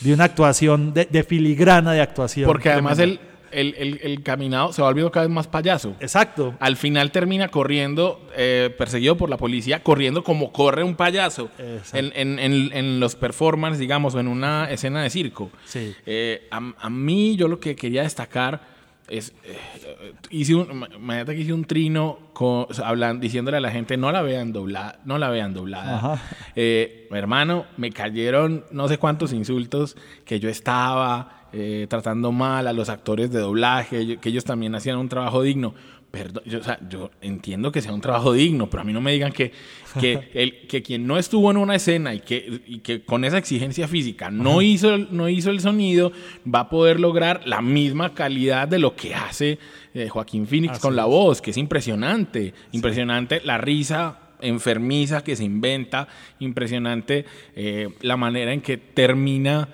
de 0.00 0.14
una 0.14 0.24
actuación, 0.24 0.94
de, 0.94 1.06
de 1.06 1.24
filigrana 1.24 1.92
de 1.92 2.00
actuación. 2.00 2.46
Porque 2.46 2.70
además 2.70 2.98
él 2.98 3.20
el, 3.52 3.74
el, 3.78 4.00
el, 4.02 4.22
caminado 4.22 4.72
se 4.72 4.82
va 4.82 4.88
volviendo 4.88 5.10
cada 5.10 5.26
vez 5.26 5.34
más 5.34 5.46
payaso. 5.46 5.94
Exacto. 6.00 6.54
Al 6.60 6.76
final 6.76 7.10
termina 7.10 7.48
corriendo, 7.48 8.26
eh, 8.36 8.74
perseguido 8.76 9.16
por 9.16 9.30
la 9.30 9.36
policía, 9.36 9.82
corriendo 9.82 10.24
como 10.24 10.52
corre 10.52 10.82
un 10.82 10.94
payaso 10.94 11.50
en, 11.92 12.12
en, 12.14 12.38
en, 12.38 12.70
en, 12.72 13.00
los 13.00 13.14
performances, 13.14 13.78
digamos, 13.78 14.14
o 14.14 14.20
en 14.20 14.28
una 14.28 14.70
escena 14.70 15.02
de 15.02 15.10
circo. 15.10 15.50
Sí. 15.64 15.94
Eh, 16.06 16.48
a, 16.50 16.60
a, 16.78 16.90
mí, 16.90 17.36
yo 17.36 17.48
lo 17.48 17.60
que 17.60 17.76
quería 17.76 18.02
destacar 18.02 18.60
es. 19.08 19.32
Eh, 19.44 20.14
hice 20.30 20.54
un, 20.54 20.86
imagínate 20.94 21.34
que 21.34 21.42
hice 21.42 21.52
un 21.52 21.64
trino 21.64 22.18
con, 22.32 22.66
hablando, 22.82 23.20
diciéndole 23.20 23.58
a 23.58 23.60
la 23.60 23.70
gente: 23.70 23.96
no 23.96 24.10
la 24.12 24.22
vean 24.22 24.52
doblada, 24.52 25.00
no 25.04 25.18
la 25.18 25.30
vean 25.30 25.54
doblada. 25.54 26.20
Eh, 26.56 27.08
hermano, 27.10 27.66
me 27.76 27.90
cayeron 27.90 28.64
no 28.70 28.88
sé 28.88 28.98
cuántos 28.98 29.32
insultos 29.32 29.96
que 30.24 30.40
yo 30.40 30.48
estaba 30.48 31.41
eh, 31.52 31.86
tratando 31.88 32.32
mal 32.32 32.66
a 32.66 32.72
los 32.72 32.88
actores 32.88 33.30
de 33.30 33.40
doblaje, 33.40 34.18
que 34.18 34.28
ellos 34.28 34.44
también 34.44 34.74
hacían 34.74 34.98
un 34.98 35.08
trabajo 35.08 35.42
digno. 35.42 35.74
Perdón, 36.10 36.42
yo, 36.44 36.58
o 36.58 36.62
sea, 36.62 36.78
yo 36.90 37.10
entiendo 37.22 37.72
que 37.72 37.80
sea 37.80 37.92
un 37.92 38.02
trabajo 38.02 38.34
digno, 38.34 38.68
pero 38.68 38.82
a 38.82 38.84
mí 38.84 38.92
no 38.92 39.00
me 39.00 39.12
digan 39.12 39.32
que, 39.32 39.50
que, 39.98 40.28
el, 40.34 40.66
que 40.66 40.82
quien 40.82 41.06
no 41.06 41.16
estuvo 41.16 41.50
en 41.50 41.56
una 41.56 41.74
escena 41.74 42.12
y 42.12 42.20
que, 42.20 42.60
y 42.66 42.80
que 42.80 43.02
con 43.02 43.24
esa 43.24 43.38
exigencia 43.38 43.88
física 43.88 44.30
no 44.30 44.60
hizo, 44.60 44.98
no 44.98 45.30
hizo 45.30 45.50
el 45.50 45.60
sonido, 45.60 46.12
va 46.46 46.60
a 46.60 46.68
poder 46.68 47.00
lograr 47.00 47.40
la 47.46 47.62
misma 47.62 48.12
calidad 48.12 48.68
de 48.68 48.78
lo 48.78 48.94
que 48.94 49.14
hace 49.14 49.58
eh, 49.94 50.08
Joaquín 50.10 50.46
Phoenix 50.46 50.74
Así 50.74 50.82
con 50.82 50.96
la 50.96 51.06
voz, 51.06 51.40
que 51.40 51.52
es 51.52 51.56
impresionante. 51.56 52.52
Sí. 52.70 52.76
Impresionante 52.76 53.40
la 53.42 53.56
risa 53.56 54.18
enfermiza 54.42 55.24
que 55.24 55.36
se 55.36 55.44
inventa, 55.44 56.08
impresionante 56.40 57.24
eh, 57.56 57.88
la 58.02 58.16
manera 58.16 58.52
en 58.52 58.60
que 58.60 58.76
termina. 58.76 59.68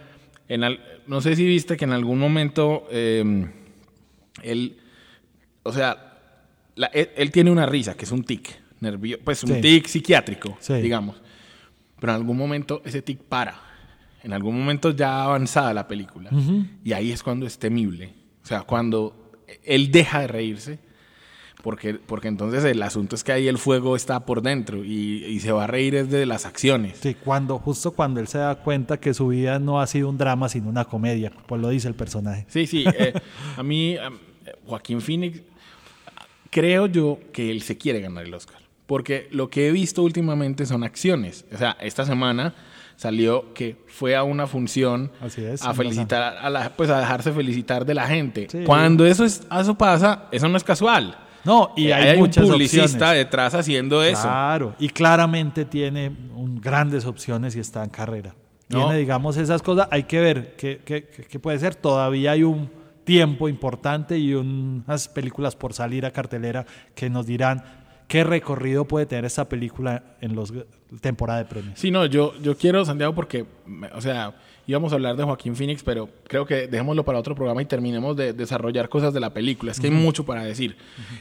En 0.49 0.65
al, 0.65 0.81
no 1.07 1.21
sé 1.21 1.37
si 1.37 1.45
viste 1.45 1.77
que 1.77 1.85
en 1.85 1.93
algún 1.93 2.19
momento 2.19 2.87
eh, 2.91 3.47
él, 4.43 4.79
o 5.63 5.73
sea, 5.73 6.19
la, 6.75 6.87
él, 6.89 7.11
él, 7.17 7.31
tiene 7.31 7.51
una 7.51 7.67
risa, 7.67 7.95
que 7.97 8.05
es 8.05 8.13
un 8.13 8.25
tic, 8.25 8.59
nervio, 8.81 9.19
pues 9.23 9.45
un 9.45 9.55
sí. 9.55 9.61
tic 9.61 9.87
psiquiátrico, 9.87 10.57
sí. 10.61 10.75
digamos. 10.75 11.17
Pero 12.01 12.13
en 12.13 12.17
algún 12.17 12.37
momento 12.37 12.83
ese 12.85 13.03
tic 13.03 13.21
para. 13.21 13.61
En 14.23 14.33
algún 14.33 14.59
momento 14.59 14.91
ya 14.91 15.25
avanzada 15.25 15.73
la 15.75 15.87
película. 15.87 16.31
Uh 16.33 16.37
-huh. 16.37 16.67
Y 16.85 16.93
ahí 16.93 17.13
es 17.13 17.23
cuando 17.23 17.47
es 17.47 17.59
temible. 17.59 18.15
O 18.43 18.47
sea, 18.47 18.63
cuando 18.63 19.33
él 19.65 19.91
deja 19.91 20.21
de 20.21 20.27
reírse. 20.27 20.79
Porque, 21.63 21.95
porque 21.95 22.29
entonces 22.29 22.65
el 22.65 22.81
asunto 22.83 23.17
es 23.17 23.25
que 23.25 23.33
ahí 23.33 23.49
el 23.49 23.59
fuego 23.59 23.97
está 23.97 24.21
por 24.21 24.43
dentro 24.43 24.85
y, 24.85 25.25
y, 25.25 25.41
se 25.41 25.51
va 25.51 25.65
a 25.65 25.67
reír 25.67 25.93
desde 25.93 26.25
las 26.25 26.47
acciones. 26.47 26.99
Sí, 27.01 27.15
cuando, 27.15 27.59
justo 27.59 27.91
cuando 27.91 28.21
él 28.21 28.29
se 28.29 28.39
da 28.39 28.55
cuenta 28.55 29.01
que 29.01 29.13
su 29.13 29.29
vida 29.29 29.59
no 29.59 29.81
ha 29.81 29.87
sido 29.89 30.09
un 30.09 30.19
drama, 30.19 30.49
sino 30.49 30.69
una 30.69 30.85
comedia, 30.85 31.33
pues 31.47 31.61
lo 31.61 31.69
dice 31.71 31.89
el 31.89 31.95
personaje. 31.95 32.47
Sí, 32.49 32.67
sí. 32.67 32.85
Eh, 32.87 33.13
a 33.57 33.63
mí, 33.65 33.97
Joaquín 34.67 35.01
Phoenix, 35.01 35.43
creo 36.51 36.87
yo 36.87 37.19
que 37.33 37.51
él 37.51 37.63
se 37.63 37.77
quiere 37.77 38.01
ganar 38.01 38.25
el 38.25 38.35
Oscar. 38.35 38.59
Porque 38.87 39.29
lo 39.31 39.51
que 39.51 39.69
he 39.69 39.73
visto 39.73 40.03
últimamente 40.03 40.65
son 40.65 40.83
acciones. 40.83 41.45
O 41.53 41.59
sea, 41.59 41.77
esta 41.81 42.07
semana 42.07 42.55
salió 42.97 43.53
que 43.53 43.77
fue 43.87 44.17
a 44.17 44.23
una 44.23 44.47
función 44.47 45.13
es, 45.23 45.63
a 45.63 45.75
felicitar 45.75 46.39
a 46.39 46.49
la, 46.49 46.71
pues 46.71 46.89
a 46.91 46.99
dejarse 46.99 47.33
felicitar 47.33 47.85
de 47.85 47.95
la 47.95 48.07
gente. 48.07 48.49
Sí. 48.51 48.65
Cuando 48.65 49.05
eso 49.07 49.25
es, 49.25 49.43
eso 49.61 49.75
pasa, 49.77 50.25
eso 50.33 50.49
no 50.49 50.57
es 50.57 50.65
casual. 50.65 51.19
No, 51.45 51.73
y 51.77 51.91
hay, 51.91 52.09
hay 52.09 52.19
muchas 52.19 52.45
un 52.45 52.53
publicista 52.53 52.85
opciones. 52.85 53.17
detrás 53.17 53.55
haciendo 53.55 54.03
eso. 54.03 54.23
Claro, 54.23 54.75
y 54.79 54.89
claramente 54.89 55.65
tiene 55.65 56.09
un, 56.35 56.61
grandes 56.61 57.07
opciones 57.07 57.57
y 57.57 57.61
está 57.61 57.85
en 57.85 57.91
carrera. 57.91 58.35
Tiene, 58.67 58.85
no. 58.85 58.93
digamos, 58.93 59.37
esas 59.37 59.63
cosas. 59.63 59.89
Hay 59.91 60.05
que 60.05 60.21
ver 60.21 60.55
qué, 60.57 60.81
qué, 60.85 61.05
qué 61.05 61.39
puede 61.39 61.59
ser. 61.59 61.75
Todavía 61.75 62.33
hay 62.33 62.43
un 62.43 62.71
tiempo 63.05 63.49
importante 63.49 64.19
y 64.19 64.35
unas 64.35 65.09
películas 65.09 65.57
por 65.57 65.73
salir 65.73 66.05
a 66.05 66.11
cartelera 66.11 66.67
que 66.95 67.09
nos 67.09 67.25
dirán 67.25 67.65
qué 68.09 68.25
recorrido 68.25 68.87
puede 68.87 69.07
tener 69.07 69.25
esta 69.25 69.49
película 69.49 70.03
en 70.21 70.35
los 70.35 70.53
temporada 71.01 71.39
de 71.39 71.45
premios. 71.45 71.79
Sí, 71.79 71.91
no, 71.91 72.07
yo, 72.07 72.35
yo 72.43 72.57
quiero, 72.57 72.85
Santiago, 72.85 73.15
porque, 73.15 73.47
o 73.95 74.01
sea, 74.01 74.35
íbamos 74.69 74.93
a 74.93 74.97
hablar 74.97 75.17
de 75.17 75.25
Joaquín 75.25 75.57
Phoenix, 75.57 75.83
pero 75.83 76.09
creo 76.29 76.47
que 76.47 76.69
dejémoslo 76.69 77.05
para 77.05 77.19
otro 77.19 77.35
programa 77.35 77.63
y 77.63 77.65
terminemos 77.65 78.17
de 78.17 78.35
desarrollar 78.35 78.89
cosas 78.89 79.15
de 79.15 79.19
la 79.19 79.33
película. 79.33 79.73
Es 79.73 79.81
que 79.81 79.89
hay 79.89 79.93
mucho 79.93 80.25
para 80.25 80.45
decir. 80.45 80.77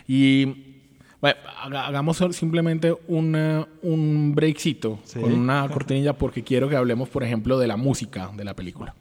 Y 0.06 0.76
bueno, 1.22 1.38
hagamos 1.80 2.22
simplemente 2.32 2.94
una, 3.08 3.66
un 3.82 4.36
breakcito 4.36 5.00
con 5.14 5.32
una 5.32 5.68
cortinilla 5.70 6.14
porque 6.14 6.44
quiero 6.44 6.68
que 6.68 6.76
hablemos, 6.76 7.08
por 7.08 7.24
ejemplo, 7.24 7.58
de 7.58 7.68
la 7.68 7.78
música 7.78 8.30
de 8.36 8.44
la 8.44 8.54
película. 8.54 8.94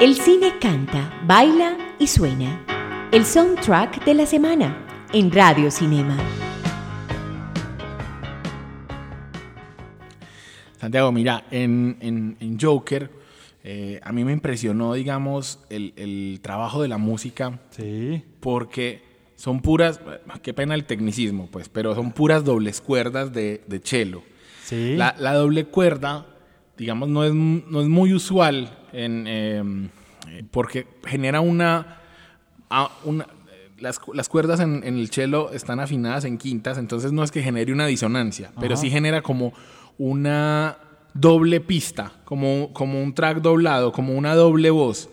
El 0.00 0.14
cine 0.16 0.54
canta, 0.58 1.12
baila 1.26 1.76
y 1.98 2.06
suena. 2.06 2.64
El 3.12 3.26
soundtrack 3.26 4.04
de 4.06 4.14
la 4.14 4.26
semana 4.26 5.06
en 5.12 5.30
Radio 5.30 5.70
Cinema. 5.70 6.16
Santiago, 10.80 11.12
mira, 11.12 11.44
en, 11.50 12.36
en, 12.40 12.58
Joker 12.60 13.23
eh, 13.66 13.98
a 14.02 14.12
mí 14.12 14.24
me 14.24 14.32
impresionó, 14.32 14.92
digamos, 14.92 15.58
el, 15.70 16.38
trabajo 16.42 16.82
de 16.82 16.88
la 16.88 16.98
música. 16.98 17.60
Sí. 17.70 18.22
Porque 18.40 19.02
son 19.36 19.62
puras, 19.62 20.00
qué 20.42 20.52
pena 20.52 20.74
el 20.74 20.84
tecnicismo, 20.84 21.48
pues, 21.50 21.70
pero 21.70 21.94
son 21.94 22.12
puras 22.12 22.44
dobles 22.44 22.82
cuerdas 22.82 23.32
de, 23.32 23.62
de 23.66 23.80
cello. 23.82 24.22
Sí. 24.62 24.96
La, 24.96 25.14
doble 25.32 25.64
cuerda, 25.64 26.26
digamos, 26.76 27.08
no 27.08 27.24
es, 27.24 27.32
no 27.32 27.80
es 27.80 27.88
muy 27.88 28.12
usual 28.12 28.78
en, 28.92 29.26
em, 29.26 29.88
porque 30.50 30.86
genera 31.06 31.40
una, 31.40 32.00
una 33.04 33.26
las, 33.78 33.98
las, 34.12 34.28
cuerdas 34.28 34.60
en, 34.60 34.84
el 34.84 35.10
cello 35.10 35.52
están 35.52 35.80
afinadas 35.80 36.26
en 36.26 36.36
quintas, 36.36 36.76
entonces 36.76 37.12
no 37.12 37.24
es 37.24 37.30
que 37.30 37.42
genere 37.42 37.72
una 37.72 37.86
disonancia, 37.86 38.52
pero 38.60 38.76
sí 38.76 38.90
genera 38.90 39.22
como 39.22 39.54
una 39.98 40.78
doble 41.14 41.60
pista, 41.60 42.12
como, 42.24 42.72
como 42.72 43.02
un 43.02 43.14
track 43.14 43.40
doblado, 43.40 43.92
como 43.92 44.14
una 44.14 44.34
doble 44.34 44.70
voz. 44.70 45.08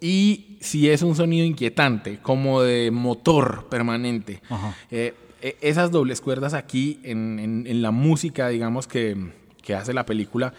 Y 0.00 0.58
si 0.60 0.90
es 0.90 1.02
un 1.02 1.14
sonido 1.14 1.46
inquietante, 1.46 2.18
como 2.20 2.60
de 2.60 2.90
motor 2.90 3.68
permanente. 3.70 4.42
Eh, 4.90 5.14
e, 5.40 5.56
esas 5.60 5.90
dobles 5.90 6.20
cuerdas 6.20 6.52
aquí 6.52 7.00
en, 7.04 7.64
en, 7.66 7.82
la 7.82 7.90
música, 7.90 8.48
digamos, 8.48 8.86
que, 8.86 9.16
que, 9.62 9.74
hace 9.74 9.94
la 9.94 10.04
película, 10.04 10.52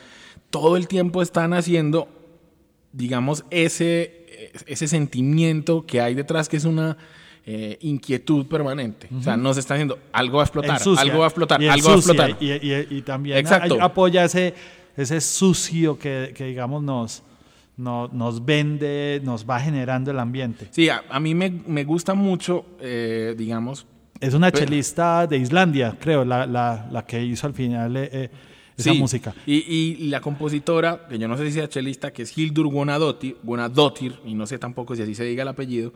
todo 0.49 0.77
el 0.77 0.87
tiempo 0.87 1.21
están 1.21 1.53
haciendo, 1.53 2.07
digamos, 2.93 3.45
ese, 3.51 4.25
ese 4.65 4.87
sentimiento 4.87 5.85
que 5.85 6.01
hay 6.01 6.15
detrás, 6.15 6.49
que 6.49 6.57
es 6.57 6.65
una 6.65 6.97
eh, 7.47 7.77
inquietud 7.81 8.47
permanente. 8.47 9.07
O 9.15 9.21
sea, 9.21 9.37
no 9.37 9.53
se 9.53 9.59
está 9.59 9.75
haciendo 9.75 9.99
algo 10.11 10.37
va 10.37 10.43
a 10.43 10.45
explotar, 10.45 10.81
algo 10.97 11.19
va 11.19 11.25
a 11.25 11.27
explotar, 11.27 11.63
algo 11.63 11.89
va 11.89 11.93
a 11.93 11.97
explotar. 11.97 12.37
Y, 12.39 13.01
también 13.03 13.45
apoya 13.81 14.25
ese, 14.25 14.55
ese 14.97 15.21
sucio 15.21 15.97
que, 15.97 16.33
digamos, 16.37 16.83
nos, 16.83 17.23
nos 17.77 18.45
vende, 18.45 19.21
nos 19.23 19.47
va 19.49 19.59
generando 19.59 20.11
el 20.11 20.19
ambiente. 20.19 20.67
Sí, 20.71 20.89
a, 20.89 21.19
mí 21.19 21.35
me, 21.35 21.83
gusta 21.83 22.13
mucho, 22.13 22.65
eh, 22.79 23.35
digamos. 23.37 23.85
Es 24.19 24.33
una 24.33 24.51
chelista 24.51 25.27
de 25.27 25.37
Islandia, 25.37 25.97
creo, 25.99 26.23
la, 26.23 26.47
la, 26.47 27.05
que 27.05 27.23
hizo 27.23 27.47
al 27.47 27.53
final. 27.53 27.97
Eh, 27.97 28.29
esa 28.77 28.93
música. 28.93 29.33
Y, 29.45 29.55
y, 29.55 30.07
la 30.09 30.21
compositora, 30.21 31.07
que 31.07 31.17
yo 31.17 31.27
no 31.27 31.37
sé 31.37 31.45
si 31.45 31.53
sea 31.53 31.69
chelista, 31.69 32.11
que 32.11 32.23
es 32.23 32.37
Hildur 32.37 32.67
Gunnadóttir, 32.67 34.19
y 34.25 34.33
no 34.33 34.45
sé 34.47 34.59
tampoco 34.59 34.95
si 34.95 35.01
así 35.01 35.15
se 35.15 35.23
diga 35.23 35.43
el 35.43 35.47
apellido, 35.47 35.93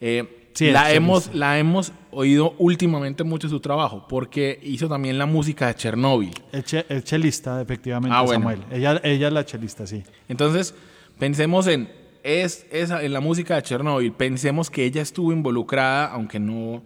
eh, 0.00 0.50
la, 0.60 0.92
hemos, 0.92 1.34
la 1.34 1.58
hemos 1.58 1.92
oído 2.10 2.54
últimamente 2.58 3.24
mucho 3.24 3.48
su 3.48 3.60
trabajo, 3.60 4.06
porque 4.08 4.58
hizo 4.62 4.88
también 4.88 5.18
la 5.18 5.26
música 5.26 5.66
de 5.66 5.74
Chernóbil. 5.74 6.32
El, 6.52 7.04
chelista, 7.04 7.60
efectivamente, 7.60 8.16
ah, 8.18 8.26
Samuel. 8.26 8.60
Ella, 8.70 9.00
ella 9.04 9.28
es 9.28 9.32
la 9.32 9.44
chelista, 9.44 9.86
sí. 9.86 10.02
Entonces, 10.28 10.74
pensemos 11.18 11.66
en, 11.66 11.90
es, 12.22 12.66
esa, 12.70 13.02
en 13.02 13.12
la 13.12 13.20
música 13.20 13.56
de 13.56 13.62
Chernóbil, 13.62 14.12
pensemos 14.12 14.70
que 14.70 14.84
ella 14.84 15.02
estuvo 15.02 15.32
involucrada, 15.32 16.06
aunque 16.06 16.40
no 16.40 16.82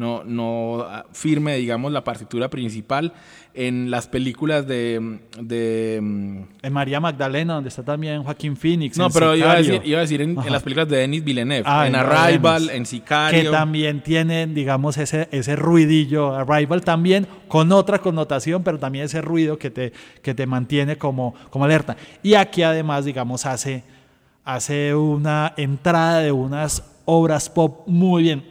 no, 0.00 0.24
no 0.24 0.80
ah, 0.80 1.04
firme, 1.12 1.56
digamos, 1.56 1.92
la 1.92 2.02
partitura 2.02 2.48
principal 2.48 3.12
en 3.52 3.90
las 3.90 4.08
películas 4.08 4.66
de... 4.66 5.18
de 5.38 5.98
mm, 6.00 6.42
en 6.62 6.72
María 6.72 7.00
Magdalena, 7.00 7.54
donde 7.54 7.68
está 7.68 7.82
también 7.82 8.22
Joaquín 8.22 8.56
Phoenix. 8.56 8.96
No, 8.96 9.10
pero 9.10 9.36
iba 9.36 9.52
a, 9.52 9.56
decir, 9.56 9.82
iba 9.84 9.98
a 9.98 10.00
decir, 10.00 10.22
en, 10.22 10.34
las 10.36 10.62
películas 10.62 10.88
de 10.88 10.96
Denis 10.96 11.22
Villeneuve, 11.22 11.64
ah, 11.66 11.86
en, 11.86 11.94
Arrival, 11.96 12.70
en 12.70 12.86
Sicario. 12.86 13.42
Que 13.42 13.50
también 13.50 14.02
tienen, 14.02 14.54
digamos, 14.54 14.96
ese, 14.96 15.28
ese 15.32 15.54
ruidillo. 15.54 16.34
Arrival 16.34 16.80
también 16.80 17.26
con 17.46 17.70
otra 17.70 17.98
connotación, 17.98 18.62
pero 18.62 18.78
también 18.78 19.04
ese 19.04 19.20
ruido 19.20 19.58
que 19.58 19.68
te, 19.70 19.92
que 20.22 20.32
te 20.32 20.46
mantiene 20.46 20.96
como, 20.96 21.34
como 21.50 21.66
alerta. 21.66 21.98
Y 22.22 22.34
aquí 22.34 22.62
además, 22.62 23.04
digamos, 23.04 23.44
hace, 23.44 23.84
hace 24.46 24.94
una 24.94 25.52
entrada 25.58 26.20
de 26.20 26.32
unas 26.32 26.90
obras 27.04 27.50
pop 27.50 27.82
muy 27.86 28.22
bien 28.22 28.49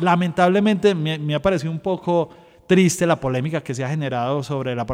Lamentablemente 0.00 0.94
me, 0.94 1.34
ha 1.34 1.42
parecido 1.42 1.70
un 1.70 1.80
poco 1.80 2.28
triste 2.66 3.06
la 3.06 3.16
polémica 3.16 3.62
que 3.62 3.74
se 3.74 3.84
ha 3.84 3.88
generado 3.88 4.42
sobre 4.42 4.74
la, 4.74 4.86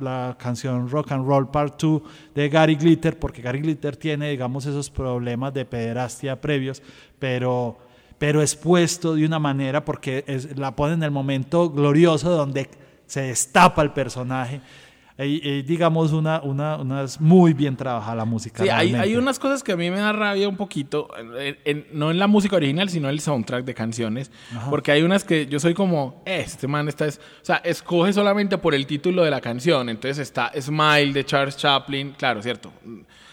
la 0.00 0.36
canción 0.38 0.88
Rock 0.88 1.12
and 1.12 1.26
Roll 1.26 1.50
Part 1.50 1.80
2 1.80 2.02
de 2.34 2.48
Gary 2.48 2.76
Glitter, 2.76 3.18
porque 3.18 3.42
Gary 3.42 3.60
Glitter 3.60 3.96
tiene, 3.96 4.30
digamos, 4.30 4.66
esos 4.66 4.90
problemas 4.90 5.52
de 5.54 5.64
pederastia 5.64 6.40
previos, 6.40 6.82
pero, 7.18 7.78
pero 8.18 8.42
expuesto 8.42 9.14
de 9.14 9.24
una 9.24 9.38
manera 9.38 9.84
porque 9.84 10.24
la 10.56 10.76
pone 10.76 10.94
en 10.94 11.02
el 11.02 11.10
momento 11.10 11.70
glorioso 11.70 12.30
donde 12.30 12.68
se 13.06 13.22
destapa 13.22 13.82
el 13.82 13.90
personaje 13.92 14.60
digamos, 15.26 16.12
una, 16.12 16.40
una, 16.42 16.76
unas 16.76 17.20
muy 17.20 17.52
bien 17.52 17.76
trabajada 17.76 18.16
la 18.16 18.24
música. 18.24 18.62
Sí, 18.62 18.68
hay, 18.68 18.94
hay, 18.94 19.16
unas 19.16 19.38
cosas 19.38 19.62
que 19.62 19.72
a 19.72 19.76
mí 19.76 19.90
me 19.90 19.98
da 19.98 20.12
rabia 20.12 20.48
un 20.48 20.56
poquito, 20.56 21.08
no 21.92 22.10
en 22.10 22.18
la 22.18 22.26
música 22.26 22.56
original, 22.56 22.88
sino 22.88 23.08
en 23.08 23.14
el 23.14 23.20
soundtrack 23.20 23.64
de 23.64 23.74
canciones, 23.74 24.30
porque 24.68 24.92
hay 24.92 25.02
unas 25.02 25.24
que 25.24 25.46
yo 25.46 25.60
soy 25.60 25.74
como, 25.74 26.22
eh, 26.26 26.42
este 26.46 26.66
man 26.66 26.88
está, 26.88 27.06
es, 27.06 27.18
o 27.18 27.44
sea, 27.44 27.56
escoge 27.56 28.12
solamente 28.12 28.58
por 28.58 28.74
el 28.74 28.86
título 28.86 29.24
de 29.24 29.30
la 29.30 29.40
canción, 29.40 29.88
entonces 29.88 30.18
está 30.18 30.52
Smile 30.58 31.12
de 31.12 31.24
Charles 31.24 31.56
Chaplin, 31.56 32.14
claro, 32.16 32.42
cierto 32.42 32.72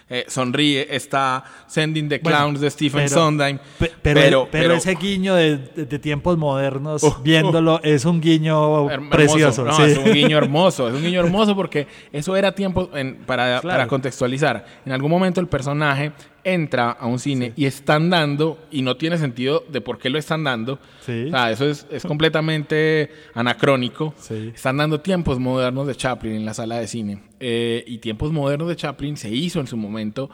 eh, 0.09 0.25
sonríe, 0.27 0.87
está 0.89 1.43
Sending 1.67 2.07
the 2.07 2.21
Clowns 2.21 2.61
de 2.61 2.69
Stephen 2.71 3.09
Sondheim. 3.09 3.59
Pero, 4.01 4.47
pero, 4.49 4.73
ese 4.75 4.95
guiño 4.95 5.35
de, 5.35 5.57
tiempos 5.99 6.37
modernos, 6.37 7.01
viéndolo, 7.23 7.81
es 7.83 8.05
un 8.05 8.21
guiño 8.21 8.87
precioso. 9.09 9.67
Es 9.85 9.97
un 9.97 10.13
guiño 10.13 10.37
hermoso, 10.37 10.87
es 10.87 10.95
un 10.95 11.01
guiño 11.01 11.19
hermoso 11.19 11.55
porque 11.55 11.87
eso 12.11 12.35
era 12.35 12.53
tiempo, 12.53 12.89
para, 13.25 13.61
para 13.61 13.87
contextualizar. 13.87 14.65
En 14.85 14.91
algún 14.91 15.11
momento 15.11 15.41
el 15.41 15.47
personaje 15.47 16.13
entra 16.47 16.91
a 16.91 17.07
un 17.07 17.19
cine 17.19 17.51
y 17.57 17.65
están 17.65 18.09
dando, 18.09 18.57
y 18.71 18.81
no 18.81 18.95
tiene 18.95 19.17
sentido 19.17 19.65
de 19.69 19.81
por 19.81 19.97
qué 19.97 20.09
lo 20.09 20.17
están 20.17 20.45
dando. 20.45 20.73
O 20.73 21.03
sea, 21.03 21.51
eso 21.51 21.69
es, 21.69 21.85
es 21.91 22.03
completamente 22.03 23.11
anacrónico. 23.33 24.15
Están 24.29 24.77
dando 24.77 25.01
tiempos 25.01 25.39
modernos 25.39 25.87
de 25.87 25.95
Chaplin 25.95 26.33
en 26.33 26.45
la 26.45 26.53
sala 26.53 26.79
de 26.79 26.87
cine. 26.87 27.21
Eh, 27.39 27.83
y 27.85 27.97
tiempos 27.97 28.31
modernos 28.31 28.69
de 28.69 28.77
Chaplin 28.77 29.17
se 29.17 29.29
hizo 29.29 29.59
en 29.59 29.67
su 29.67 29.75
momento 29.75 30.29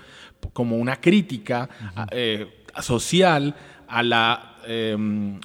como 0.54 0.78
una 0.78 1.02
crítica 1.02 1.70
eh, 2.12 2.48
social 2.82 3.56
a 3.94 4.04
la 4.04 4.54
Em, 4.66 5.40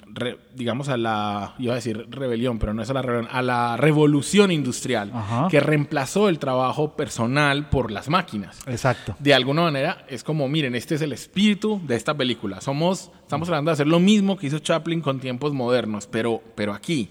digamos, 0.55 0.89
a 0.89 0.97
la, 0.97 1.55
iba 1.59 1.73
a 1.73 1.77
decir 1.77 2.07
rebelión, 2.11 2.59
pero 2.59 2.73
no 2.75 2.83
es 2.83 2.91
a 2.91 2.95
la 2.95 3.03
rebelión, 3.03 3.29
a 3.33 3.43
la 3.43 3.77
revolución 3.77 4.51
industrial, 4.51 5.13
que 5.51 5.61
reemplazó 5.61 6.29
el 6.29 6.39
trabajo 6.39 6.95
personal 6.97 7.69
por 7.69 7.91
las 7.91 8.09
máquinas. 8.09 8.61
Exacto. 8.67 9.17
De 9.19 9.35
alguna 9.35 9.63
manera, 9.63 10.05
es 10.09 10.23
como, 10.23 10.49
miren, 10.49 10.75
este 10.75 10.95
es 10.95 11.03
el 11.03 11.13
espíritu 11.13 11.81
de 11.87 11.97
esta 11.97 12.15
película. 12.15 12.61
Somos, 12.61 13.11
estamos 13.23 13.49
hablando 13.49 13.71
de 13.71 13.75
hacer 13.75 13.87
lo 13.87 13.99
mismo 13.99 14.37
que 14.37 14.47
hizo 14.47 14.59
Chaplin 14.59 15.01
con 15.01 15.21
tiempos 15.21 15.53
modernos, 15.53 16.07
pero, 16.07 16.43
pero 16.55 16.73
aquí, 16.73 17.11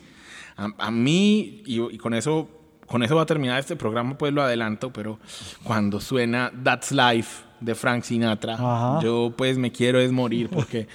a, 0.56 0.92
mí, 0.92 1.62
y, 1.66 1.98
con 1.98 2.14
eso 2.14 2.50
con 2.88 3.04
eso 3.04 3.18
va 3.18 3.24
a 3.24 3.26
terminar 3.26 3.60
este 3.60 3.76
programa, 3.76 4.18
pues 4.18 4.32
lo 4.32 4.42
adelanto, 4.42 4.94
pero 4.94 5.20
cuando 5.64 6.00
suena 6.00 6.54
That's 6.64 6.94
Life 6.94 7.44
de 7.60 7.76
Frank 7.76 8.04
Sinatra, 8.04 9.00
yo 9.04 9.34
pues 9.36 9.58
me 9.58 9.74
quiero 9.74 10.00
es 10.00 10.14
morir 10.14 10.50
porque 10.50 10.88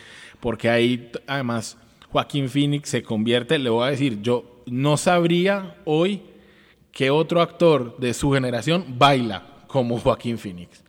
porque 0.42 0.68
ahí 0.68 1.12
además 1.28 1.78
Joaquín 2.10 2.48
Phoenix 2.48 2.88
se 2.88 3.04
convierte, 3.04 3.60
le 3.60 3.70
voy 3.70 3.86
a 3.86 3.90
decir, 3.90 4.20
yo 4.22 4.64
no 4.66 4.96
sabría 4.96 5.76
hoy 5.84 6.20
qué 6.90 7.10
otro 7.12 7.40
actor 7.40 7.96
de 7.98 8.12
su 8.12 8.32
generación 8.32 8.98
baila 8.98 9.44
como 9.68 9.98
Joaquín 9.98 10.38
Phoenix. 10.38 10.82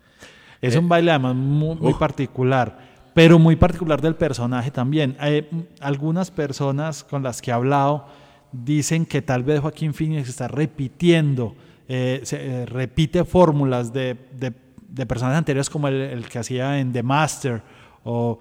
Es 0.60 0.76
un 0.76 0.90
baile 0.90 1.12
además 1.12 1.36
muy, 1.36 1.94
particular, 1.94 2.80
pero 3.14 3.38
muy 3.38 3.56
particular 3.56 4.02
del 4.02 4.16
personaje 4.16 4.72
también. 4.72 5.16
Hay 5.20 5.48
algunas 5.82 6.32
personas 6.32 7.04
con 7.04 7.22
las 7.22 7.40
que 7.40 7.52
he 7.52 7.54
hablado 7.54 8.08
dicen 8.52 9.06
que 9.06 9.22
tal 9.22 9.44
vez 9.44 9.60
Joaquín 9.60 9.94
Phoenix 9.94 10.30
está 10.30 10.48
repitiendo, 10.48 11.54
eh, 11.88 12.22
se, 12.24 12.38
eh, 12.44 12.66
repite 12.66 13.24
fórmulas 13.24 13.94
de, 13.94 14.18
de, 14.32 15.06
personajes 15.06 15.38
anteriores 15.38 15.70
como 15.70 15.90
el, 15.90 16.02
el, 16.02 16.28
que 16.28 16.40
hacía 16.40 16.80
en 16.80 16.92
The 16.92 17.04
Master 17.04 17.62
o 18.04 18.40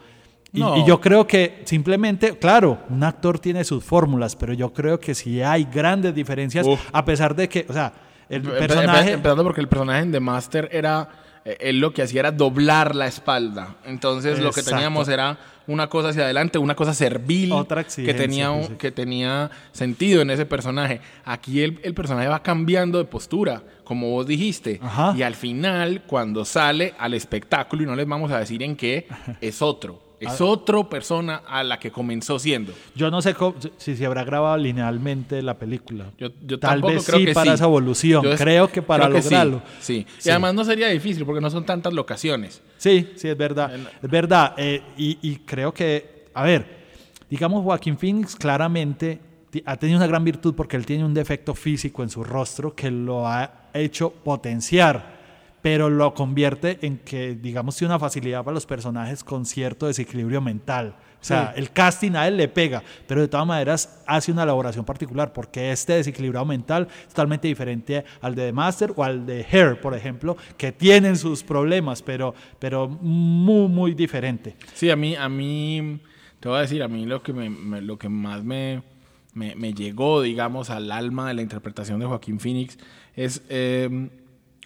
Y, 0.53 0.61
No. 0.61 0.77
y 0.77 0.87
yo 0.87 1.01
creo 1.01 1.27
que 1.27 1.63
simplemente, 1.65 2.37
claro, 2.39 2.79
un 2.91 3.03
actor 3.05 3.39
tiene 3.39 3.65
sus 3.65 3.83
fórmulas, 3.83 4.37
pero 4.37 4.53
yo 4.53 4.73
creo 4.73 5.01
que 5.01 5.15
sí 5.15 5.41
hay 5.43 5.65
grandes 5.65 6.15
diferencias, 6.15 6.67
Uf. 6.67 6.81
a 6.93 7.05
pesar 7.05 7.35
de 7.35 7.49
que, 7.49 7.65
o 7.69 7.73
sea, 7.73 7.93
el 8.29 8.43
Empe- 8.43 8.59
personaje... 8.59 9.11
empe- 9.11 9.15
Empezando 9.15 9.45
porque 9.45 9.61
el 9.63 9.69
personaje 9.69 10.01
en 10.03 10.13
The 10.13 10.21
Master 10.21 10.69
era. 10.73 11.09
eh, 11.45 11.57
Él 11.61 11.79
lo 11.81 11.93
que 11.93 12.03
hacía 12.03 12.21
era 12.21 12.33
doblar 12.33 12.95
la 12.95 13.07
espalda. 13.07 13.77
Entonces 13.87 14.39
lo 14.41 14.51
que 14.53 14.63
teníamos 14.63 15.09
era 15.09 15.39
una 15.67 15.89
cosa 15.89 16.11
hacia 16.11 16.25
adelante, 16.25 16.59
una 16.59 16.75
cosa 16.75 16.93
servil. 16.95 17.51
Otra 17.53 17.85
que 17.85 18.13
tenía, 18.15 18.51
un- 18.51 18.77
que 18.77 18.91
tenía 18.93 19.51
sentido 19.73 20.21
en 20.23 20.31
ese 20.31 20.45
personaje. 20.47 21.01
Aquí 21.25 21.63
el, 21.63 21.81
el 21.83 21.95
personaje 21.95 22.29
va 22.29 22.43
cambiando 22.43 22.99
de 22.99 23.05
postura, 23.07 23.63
como 23.85 24.11
vos 24.11 24.27
dijiste. 24.27 24.81
Ajá. 24.83 25.15
Y 25.17 25.23
al 25.23 25.35
final, 25.35 26.03
cuando 26.07 26.45
sale 26.45 26.95
al 26.99 27.15
espectáculo, 27.15 27.83
y 27.83 27.87
no 27.87 27.97
les 27.97 28.07
vamos 28.07 28.31
a 28.33 28.39
decir 28.39 28.63
en 28.63 28.77
qué, 28.77 29.09
es 29.41 29.63
otro. 29.63 30.02
Es 30.23 30.41
Ah. 30.41 30.45
otra 30.45 30.83
persona 30.89 31.43
a 31.47 31.63
la 31.65 31.79
que 31.79 31.91
comenzó 31.91 32.39
siendo. 32.39 32.73
Yo 32.95 33.11
no 33.11 33.21
sé 33.23 33.35
cómo- 33.35 33.57
si 33.77 33.97
se 33.97 34.07
habrá 34.07 34.25
grabado 34.25 34.57
linealmente 34.57 35.43
la 35.43 35.59
película. 35.59 36.07
Yo, 36.19 36.29
yo 36.47 36.59
Tal 36.59 36.81
vez 36.83 37.05
creo 37.05 37.19
sí 37.19 37.25
que 37.27 37.33
para 37.35 37.51
sí. 37.51 37.55
esa 37.55 37.65
evolución. 37.65 38.23
Yo 38.25 38.37
creo 38.37 38.69
que 38.69 38.83
para 38.83 39.07
creo 39.09 39.19
lograrlo. 39.21 39.63
Sí, 39.81 40.07
Sí. 40.19 40.29
Y 40.29 40.31
además 40.31 40.55
no 40.55 40.65
sería 40.65 40.89
difícil 40.89 41.25
porque 41.25 41.41
no 41.41 41.51
son 41.51 41.65
tantas 41.67 41.93
locaciones. 41.93 42.63
Sí, 42.79 43.11
sí, 43.17 43.29
es 43.29 43.37
verdad. 43.37 43.71
Es 44.03 44.11
verdad. 44.11 44.55
eh, 44.57 44.83
y, 44.97 45.19
y 45.23 45.37
creo 45.37 45.73
que, 45.75 46.27
a 46.35 46.43
ver, 46.45 46.67
digamos, 47.29 47.63
Joaquín 47.65 47.97
Phoenix 47.99 48.37
claramente 48.37 49.21
ha 49.67 49.77
tenido 49.77 49.99
una 49.99 50.07
gran 50.07 50.25
virtud 50.25 50.55
porque 50.55 50.77
él 50.77 50.87
tiene 50.87 51.05
un 51.05 51.13
defecto 51.15 51.55
físico 51.55 52.03
en 52.03 52.09
su 52.11 52.25
rostro 52.25 52.75
que 52.75 52.91
lo 52.91 53.27
ha 53.29 53.69
hecho 53.75 54.11
potenciar, 54.11 55.22
pero 55.63 55.89
lo 55.89 56.13
convierte 56.13 56.79
en 56.83 56.99
que, 56.99 57.35
digamos, 57.37 57.77
tiene 57.77 57.95
una 57.95 57.99
facilidad 58.01 58.43
para 58.45 58.55
los 58.55 58.67
personajes 58.67 59.23
con 59.25 59.47
cierto 59.47 59.87
desequilibrio 59.87 60.41
mental. 60.41 60.97
O 61.21 61.25
sea, 61.25 61.53
Sí. 61.55 61.61
el 61.61 61.71
casting 61.71 62.17
a 62.17 62.27
él 62.27 62.37
le 62.37 62.49
pega, 62.49 62.83
pero 63.07 63.21
de 63.21 63.29
todas 63.29 63.47
maneras 63.47 64.03
hace 64.09 64.33
una 64.33 64.43
elaboración 64.43 64.85
particular 64.85 65.33
porque 65.33 65.71
este 65.71 65.93
desequilibrado 65.93 66.45
mental 66.45 66.89
es 67.03 67.09
totalmente 67.11 67.47
diferente 67.47 68.05
al 68.21 68.35
de 68.35 68.47
The 68.47 68.53
Master 68.53 68.93
o 68.97 69.05
al 69.05 69.25
de 69.25 69.47
Hair, 69.49 69.81
por 69.81 69.95
ejemplo, 69.95 70.37
que 70.57 70.73
tienen 70.73 71.17
sus 71.17 71.45
problemas, 71.45 72.03
pero, 72.03 72.35
pero 72.59 72.89
muy, 72.89 73.69
muy 73.69 73.95
diferente. 73.95 74.57
Sí, 74.75 74.91
a 74.91 74.97
mí, 74.97 75.15
a 75.15 75.29
mí, 75.29 76.01
te 76.41 76.49
voy 76.49 76.59
a 76.59 76.63
decir, 76.63 76.83
a 76.83 76.89
mí 76.89 77.07
lo 77.07 77.23
que, 77.23 77.33
me, 77.33 77.49
me- 77.49 77.81
lo 77.83 77.97
que 77.97 78.09
más 78.09 78.43
me, 78.43 78.83
me, 79.33 79.55
llegó, 79.75 80.23
digamos, 80.23 80.71
al 80.71 80.91
alma 80.91 81.29
de 81.29 81.35
la 81.35 81.43
interpretación 81.43 82.01
de 82.01 82.07
Joaquín 82.07 82.41
Phoenix 82.41 82.79
es 83.15 83.43
eh, 83.49 84.11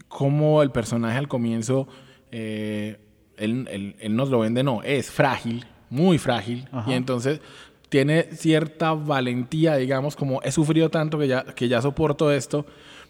cómo 0.08 0.62
el 0.62 0.70
personaje 0.70 1.18
al 1.18 1.28
comienzo, 1.28 1.88
eh, 2.30 2.98
él, 3.36 3.68
él- 3.70 3.96
él 3.98 4.16
nos 4.16 4.30
lo 4.30 4.40
vende, 4.40 4.62
no, 4.62 4.82
es 4.82 5.10
frágil, 5.10 5.66
muy 5.90 6.18
frágil, 6.18 6.68
Ajá. 6.72 6.90
y 6.90 6.94
entonces 6.94 7.40
tiene 7.88 8.24
cierta 8.32 8.92
valentía, 8.94 9.76
digamos, 9.76 10.16
como 10.16 10.42
he 10.42 10.50
sufrido 10.52 10.90
tanto 10.90 11.18
que 11.18 11.28
ya, 11.28 11.44
que 11.44 11.68
ya 11.68 11.80
soporto 11.80 12.32
esto, 12.32 12.66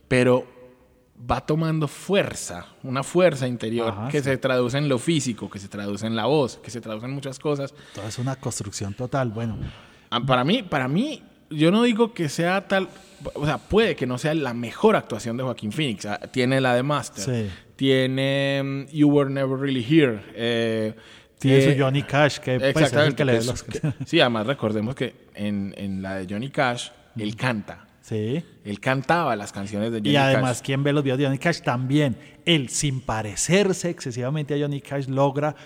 pero 0.09 0.47
va 1.31 1.41
tomando 1.41 1.89
fuerza, 1.89 2.67
una 2.83 3.03
fuerza 3.03 3.49
interior 3.49 3.89
Ajá, 3.89 4.09
que 4.09 4.19
sí. 4.19 4.25
se 4.25 4.37
traduce 4.37 4.77
en 4.77 4.89
lo 4.89 4.99
físico, 4.99 5.49
que 5.49 5.59
se 5.59 5.69
traduce 5.69 6.07
en 6.07 6.15
la 6.15 6.27
voz, 6.27 6.59
que 6.59 6.71
se 6.71 6.81
traduce 6.83 7.07
en 7.07 7.13
muchas 7.13 7.39
cosas. 7.39 7.73
Entonces 7.89 8.15
es 8.15 8.19
una 8.19 8.37
construcción 8.37 8.93
total. 8.95 9.31
Bueno, 9.31 9.57
Ah, 10.11 10.21
Para 10.21 10.45
mí, 10.45 10.63
para 10.63 10.87
mí, 10.89 11.23
yo 11.51 11.71
no 11.71 11.83
digo 11.83 12.13
que 12.13 12.29
sea 12.29 12.67
tal, 12.69 12.89
o 13.35 13.45
sea, 13.47 13.59
puede 13.59 13.97
que 13.97 14.07
no 14.07 14.19
sea 14.19 14.35
la 14.35 14.55
mejor 14.55 14.97
actuación 14.97 15.37
de 15.37 15.43
Joaquín 15.45 15.73
Phoenix. 15.73 16.07
Ah, 16.07 16.19
Tiene 16.33 16.61
la 16.61 16.75
de 16.75 16.83
Master, 16.83 17.25
Sí. 17.25 17.51
tiene 17.77 18.63
mm, 18.63 18.87
You 18.93 19.09
Were 19.09 19.31
Never 19.31 19.59
Really 19.59 19.85
Here, 19.89 20.21
eh, 20.35 20.95
tiene 21.39 21.59
tie- 21.61 21.75
su 21.77 21.83
Johnny 21.83 22.03
Cash, 22.03 22.39
que 22.39 22.59
pues, 22.59 22.71
es 22.71 22.77
el 22.77 22.83
Exactamente. 22.83 23.17
que 23.17 23.25
le 23.25 23.45
los... 23.45 23.65
sí, 24.07 24.21
además 24.21 24.47
recordemos 24.47 24.95
que 24.95 25.15
en, 25.35 25.75
en 25.77 26.03
la 26.03 26.17
de 26.17 26.27
Johnny 26.33 26.51
Cash, 26.51 26.89
él 27.19 27.37
canta. 27.37 27.86
Sí. 28.07 28.41
Él 28.65 28.79
cantaba 28.79 29.35
las 29.35 29.51
canciones 29.51 29.91
de 29.91 29.99
Johnny 29.99 30.11
Y 30.11 30.17
además, 30.17 30.59
Cash. 30.59 30.67
quien 30.67 30.85
ve 30.85 30.93
los 30.93 31.03
videos 31.03 31.19
de 31.19 31.25
Johnny 31.25 31.39
Cash 31.39 31.61
también, 31.63 32.17
él, 32.45 32.69
sin 32.69 33.01
parecerse 33.01 33.91
excesivamente 33.91 34.55
a 34.55 34.59
Johnny 34.61 34.81
Cash, 34.81 35.09
logra 35.09 35.57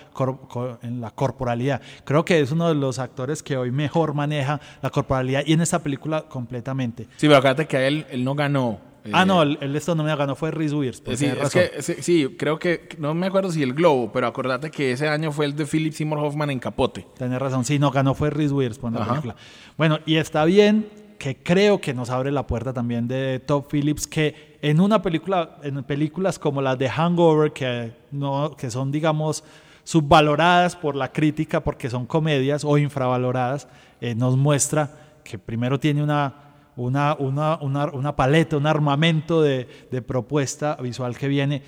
en 0.81 1.01
la 1.01 1.11
corporalidad. 1.11 1.81
Creo 2.03 2.25
que 2.25 2.39
es 2.39 2.51
uno 2.51 2.67
de 2.67 2.73
los 2.73 2.97
actores 2.97 3.43
que 3.43 3.57
hoy 3.57 3.69
mejor 3.69 4.15
maneja 4.15 4.59
la 4.81 4.89
corporalidad 4.89 5.43
y 5.45 5.53
en 5.53 5.61
esta 5.61 5.83
película 5.83 6.23
completamente. 6.23 7.03
Sí, 7.17 7.27
pero 7.27 7.37
acuérdate 7.37 7.67
que 7.67 7.85
él, 7.85 8.07
él 8.09 8.23
no 8.23 8.33
ganó. 8.33 8.79
ah, 9.13 9.21
eh, 9.21 9.25
no, 9.27 9.43
el, 9.43 9.59
el 9.61 9.75
esto 9.75 9.93
no 9.93 10.03
me 10.03 10.15
ganó, 10.15 10.35
fue 10.35 10.49
Reese 10.49 10.73
Witherspoon. 10.73 11.17
Sí, 11.17 11.25
tienes 11.25 11.37
es 11.37 11.43
razón. 11.43 11.61
que, 11.75 11.81
sí, 11.83 11.93
sí, 11.99 12.35
creo 12.39 12.57
que, 12.57 12.89
no 12.97 13.13
me 13.13 13.27
acuerdo 13.27 13.51
si 13.51 13.61
el 13.61 13.75
Globo, 13.75 14.11
pero 14.11 14.25
acordate 14.25 14.71
que 14.71 14.93
ese 14.93 15.07
año 15.07 15.31
fue 15.31 15.45
el 15.45 15.55
de 15.55 15.67
Philip 15.67 15.93
Seymour 15.93 16.17
Hoffman 16.17 16.49
en 16.49 16.57
Capote. 16.59 17.05
Tenés 17.19 17.37
razón, 17.37 17.65
sí, 17.65 17.77
no, 17.77 17.91
ganó 17.91 18.15
fue 18.15 18.31
Reese 18.31 18.51
Witherspoon 18.55 18.95
la 18.95 19.01
Ajá. 19.01 19.09
película. 19.11 19.35
Bueno, 19.77 19.99
y 20.07 20.15
está 20.15 20.43
bien 20.45 20.87
que 21.21 21.37
creo 21.37 21.79
que 21.79 21.93
nos 21.93 22.09
abre 22.09 22.31
la 22.31 22.47
puerta 22.47 22.73
también 22.73 23.07
de 23.07 23.39
Top 23.39 23.71
Phillips, 23.71 24.07
que 24.07 24.57
en 24.59 24.79
una 24.79 25.03
película, 25.03 25.59
en 25.61 25.83
películas 25.83 26.39
como 26.39 26.63
las 26.63 26.79
de 26.79 26.89
Hangover, 26.89 27.53
que, 27.53 27.93
no, 28.09 28.55
que 28.57 28.71
son, 28.71 28.91
digamos, 28.91 29.43
subvaloradas 29.83 30.75
por 30.75 30.95
la 30.95 31.11
crítica 31.11 31.63
porque 31.63 31.91
son 31.91 32.07
comedias 32.07 32.65
o 32.65 32.75
infravaloradas, 32.75 33.67
eh, 34.01 34.15
nos 34.15 34.35
muestra 34.35 35.19
que 35.23 35.37
primero 35.37 35.79
tiene 35.79 36.01
una, 36.01 36.33
una, 36.75 37.15
una, 37.19 37.59
una, 37.61 37.85
una 37.91 38.15
paleta, 38.15 38.57
un 38.57 38.65
armamento 38.65 39.43
de, 39.43 39.67
de 39.91 40.01
propuesta 40.01 40.75
visual 40.77 41.15
que 41.15 41.27
viene, 41.27 41.61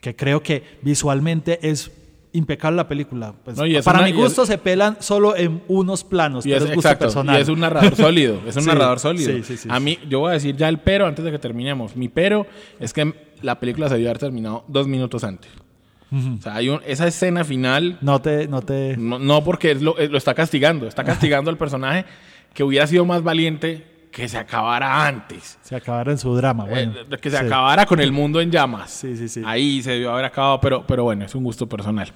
que 0.00 0.16
creo 0.16 0.42
que 0.42 0.64
visualmente 0.82 1.60
es 1.62 1.92
impecable 2.32 2.76
la 2.76 2.86
película. 2.88 3.34
Pues, 3.44 3.56
No, 3.56 3.64
para 3.82 3.98
una- 4.00 4.06
mi 4.08 4.12
gusto 4.12 4.42
es- 4.42 4.48
se 4.48 4.58
pelan 4.58 4.96
solo 5.00 5.36
en 5.36 5.62
unos 5.68 6.04
planos, 6.04 6.46
Y 6.46 6.50
pero 6.50 6.64
es, 6.64 6.70
es 6.70 6.76
gusto 6.76 6.88
exacto, 6.88 7.06
personal. 7.06 7.38
y 7.38 7.42
es 7.42 7.48
un 7.48 7.60
narrador 7.60 7.96
sólido, 7.96 8.40
es 8.46 8.56
un 8.56 8.62
Sí, 8.62 8.68
narrador 8.68 8.98
sólido. 9.00 9.32
sí, 9.32 9.42
sí, 9.42 9.56
sí, 9.56 9.68
a 9.70 9.80
mí, 9.80 9.98
yo 10.08 10.20
voy 10.20 10.30
a 10.30 10.34
decir 10.34 10.56
ya 10.56 10.68
el 10.68 10.78
pero 10.78 11.06
antes 11.06 11.24
de 11.24 11.30
que 11.32 11.38
terminemos. 11.38 11.96
Mi 11.96 12.08
pero 12.08 12.46
es 12.78 12.92
que 12.92 13.12
la 13.42 13.58
película 13.58 13.88
se 13.88 13.94
debió 13.94 14.08
haber 14.10 14.18
terminado 14.18 14.64
dos 14.68 14.86
minutos 14.86 15.24
antes. 15.24 15.50
O 16.12 16.42
sea, 16.42 16.56
hay 16.56 16.68
un- 16.68 16.80
esa 16.86 17.06
escena 17.06 17.44
final, 17.44 17.96
No 18.00 18.20
te, 18.20 18.48
no 18.48 18.62
te... 18.62 18.96
no, 18.96 19.18
no 19.20 19.44
porque 19.44 19.74
lo, 19.76 19.96
es- 19.98 20.10
lo 20.10 20.18
está 20.18 20.34
castigando, 20.34 20.86
está 20.88 21.04
castigando 21.34 21.50
al 21.50 21.56
personaje 21.56 22.04
que 22.52 22.64
hubiera 22.64 22.86
sido 22.88 23.04
más 23.04 23.22
valiente 23.22 23.86
que 24.10 24.28
se 24.28 24.38
acabara 24.38 25.06
antes. 25.06 25.58
Se 25.62 25.76
acabaron 25.76 26.12
en 26.12 26.18
su 26.18 26.34
drama, 26.34 26.64
bueno. 26.64 26.92
Eh, 27.10 27.18
que 27.20 27.30
se 27.30 27.38
sí. 27.38 27.44
acabara 27.46 27.86
con 27.86 28.00
el 28.00 28.12
mundo 28.12 28.40
en 28.40 28.50
llamas. 28.50 28.90
Sí, 28.90 29.16
sí, 29.16 29.28
sí. 29.28 29.42
Ahí 29.44 29.82
se 29.82 29.92
debió 29.92 30.12
haber 30.12 30.24
acabado, 30.24 30.60
pero, 30.60 30.84
pero 30.86 31.04
bueno, 31.04 31.24
es 31.24 31.34
un 31.34 31.44
gusto 31.44 31.68
personal. 31.68 32.10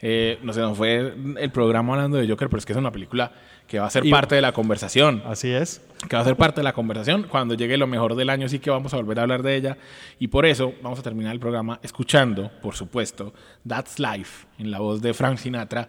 Eh, 0.00 0.38
no 0.42 0.52
sé, 0.52 0.60
nos 0.60 0.76
fue 0.76 1.14
el 1.38 1.50
programa 1.50 1.94
hablando 1.94 2.18
de 2.18 2.28
Joker, 2.28 2.48
pero 2.48 2.58
es 2.58 2.66
que 2.66 2.72
es 2.72 2.78
una 2.78 2.90
película 2.92 3.32
que 3.66 3.78
va 3.80 3.86
a 3.86 3.90
ser 3.90 4.04
Y- 4.04 4.10
parte 4.10 4.34
de 4.34 4.40
la 4.42 4.52
conversación. 4.52 5.22
Así 5.26 5.50
es. 5.50 5.80
Que 6.08 6.16
va 6.16 6.22
a 6.22 6.24
ser 6.24 6.36
parte 6.36 6.60
de 6.60 6.64
la 6.64 6.72
conversación. 6.72 7.24
Cuando 7.28 7.54
llegue 7.54 7.76
lo 7.76 7.86
mejor 7.86 8.14
del 8.14 8.28
año, 8.30 8.48
sí 8.48 8.58
que 8.58 8.70
vamos 8.70 8.92
a 8.92 8.96
volver 8.96 9.18
a 9.18 9.22
hablar 9.22 9.42
de 9.42 9.56
ella. 9.56 9.76
Y 10.18 10.28
por 10.28 10.46
eso 10.46 10.74
vamos 10.82 10.98
a 10.98 11.02
terminar 11.02 11.32
el 11.32 11.40
programa 11.40 11.80
escuchando, 11.82 12.50
por 12.62 12.74
supuesto, 12.74 13.32
That's 13.66 13.98
Life, 13.98 14.46
en 14.58 14.70
la 14.70 14.78
voz 14.80 15.00
de 15.00 15.14
Frank 15.14 15.38
Sinatra, 15.38 15.88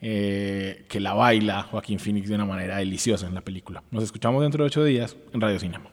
eh, 0.00 0.84
que 0.88 1.00
la 1.00 1.14
baila 1.14 1.62
Joaquín 1.62 1.98
Phoenix 1.98 2.28
de 2.28 2.34
una 2.34 2.44
manera 2.44 2.76
deliciosa 2.76 3.26
en 3.26 3.34
la 3.34 3.40
película. 3.40 3.82
Nos 3.90 4.04
escuchamos 4.04 4.42
dentro 4.42 4.62
de 4.64 4.68
ocho 4.68 4.84
días 4.84 5.16
en 5.32 5.40
Radio 5.40 5.58
Cinema. 5.58 5.90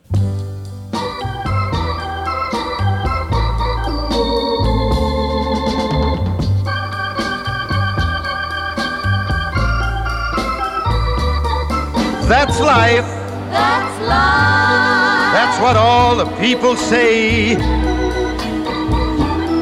That's 12.28 12.60
life. 12.60 13.06
That's 13.52 14.00
life. 14.02 15.34
That's 15.36 15.62
what 15.62 15.76
all 15.76 16.16
the 16.16 16.26
people 16.38 16.76
say. 16.76 17.52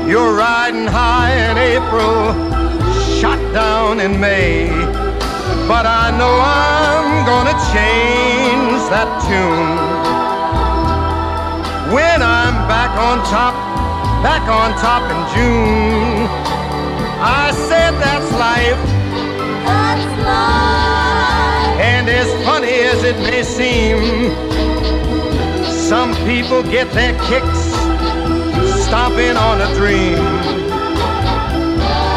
You're 0.07 0.33
riding 0.33 0.87
high 0.87 1.33
in 1.49 1.57
April, 1.57 2.52
shot 3.23 3.39
down 3.53 4.01
in 4.01 4.19
May. 4.19 4.67
But 5.71 5.85
I 5.85 6.11
know 6.19 6.33
I'm 6.43 7.23
gonna 7.31 7.55
change 7.71 8.81
that 8.91 9.09
tune. 9.23 9.79
When 11.95 12.19
I'm 12.21 12.55
back 12.67 12.91
on 13.07 13.17
top, 13.31 13.55
back 14.27 14.43
on 14.59 14.69
top 14.87 15.03
in 15.13 15.21
June. 15.33 16.27
I 17.39 17.53
said 17.69 17.91
that's 18.03 18.29
life. 18.47 18.83
That's 19.67 20.07
life. 20.27 21.79
And 21.79 22.09
as 22.09 22.29
funny 22.43 22.75
as 22.91 23.05
it 23.05 23.17
may 23.27 23.43
seem, 23.43 23.99
some 25.89 26.11
people 26.27 26.61
get 26.63 26.91
their 26.91 27.15
kicks 27.29 27.63
stomping 28.83 29.37
on 29.37 29.61
a 29.61 29.69
dream. 29.79 30.62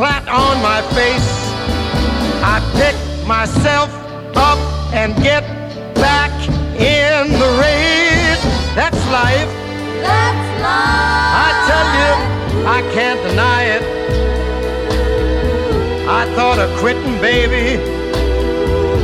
flat 0.00 0.26
on 0.28 0.56
my 0.62 0.80
face, 0.96 1.30
I 2.40 2.56
pick 2.80 2.96
myself 3.28 3.90
up 4.34 4.56
and 4.94 5.14
get 5.22 5.44
back 5.94 6.32
in 6.80 7.28
the 7.42 7.50
race. 7.60 8.40
That's 8.72 8.96
life. 9.12 9.52
That's 10.00 10.48
life. 10.64 11.36
I 11.44 11.48
tell 11.68 11.88
you, 12.00 12.12
I 12.76 12.80
can't 12.96 13.20
deny 13.28 13.62
it. 13.76 13.84
I 16.08 16.24
thought 16.34 16.58
of 16.58 16.70
quitting, 16.80 17.20
baby, 17.20 17.76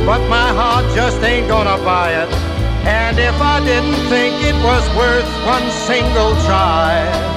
but 0.03 0.21
my 0.29 0.49
heart 0.59 0.85
just 0.95 1.21
ain't 1.21 1.47
gonna 1.47 1.77
buy 1.85 2.09
it. 2.23 2.29
And 2.87 3.19
if 3.19 3.39
I 3.39 3.59
didn't 3.63 4.01
think 4.09 4.33
it 4.49 4.57
was 4.65 4.83
worth 4.97 5.29
one 5.45 5.69
single 5.85 6.33
try, 6.47 7.36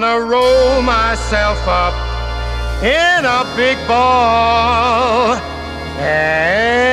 gonna 0.00 0.20
roll 0.20 0.82
myself 0.82 1.56
up 1.66 1.94
in 2.82 3.24
a 3.24 3.46
big 3.56 3.78
ball 3.88 5.32
and 5.98 6.90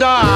die. 0.00 0.35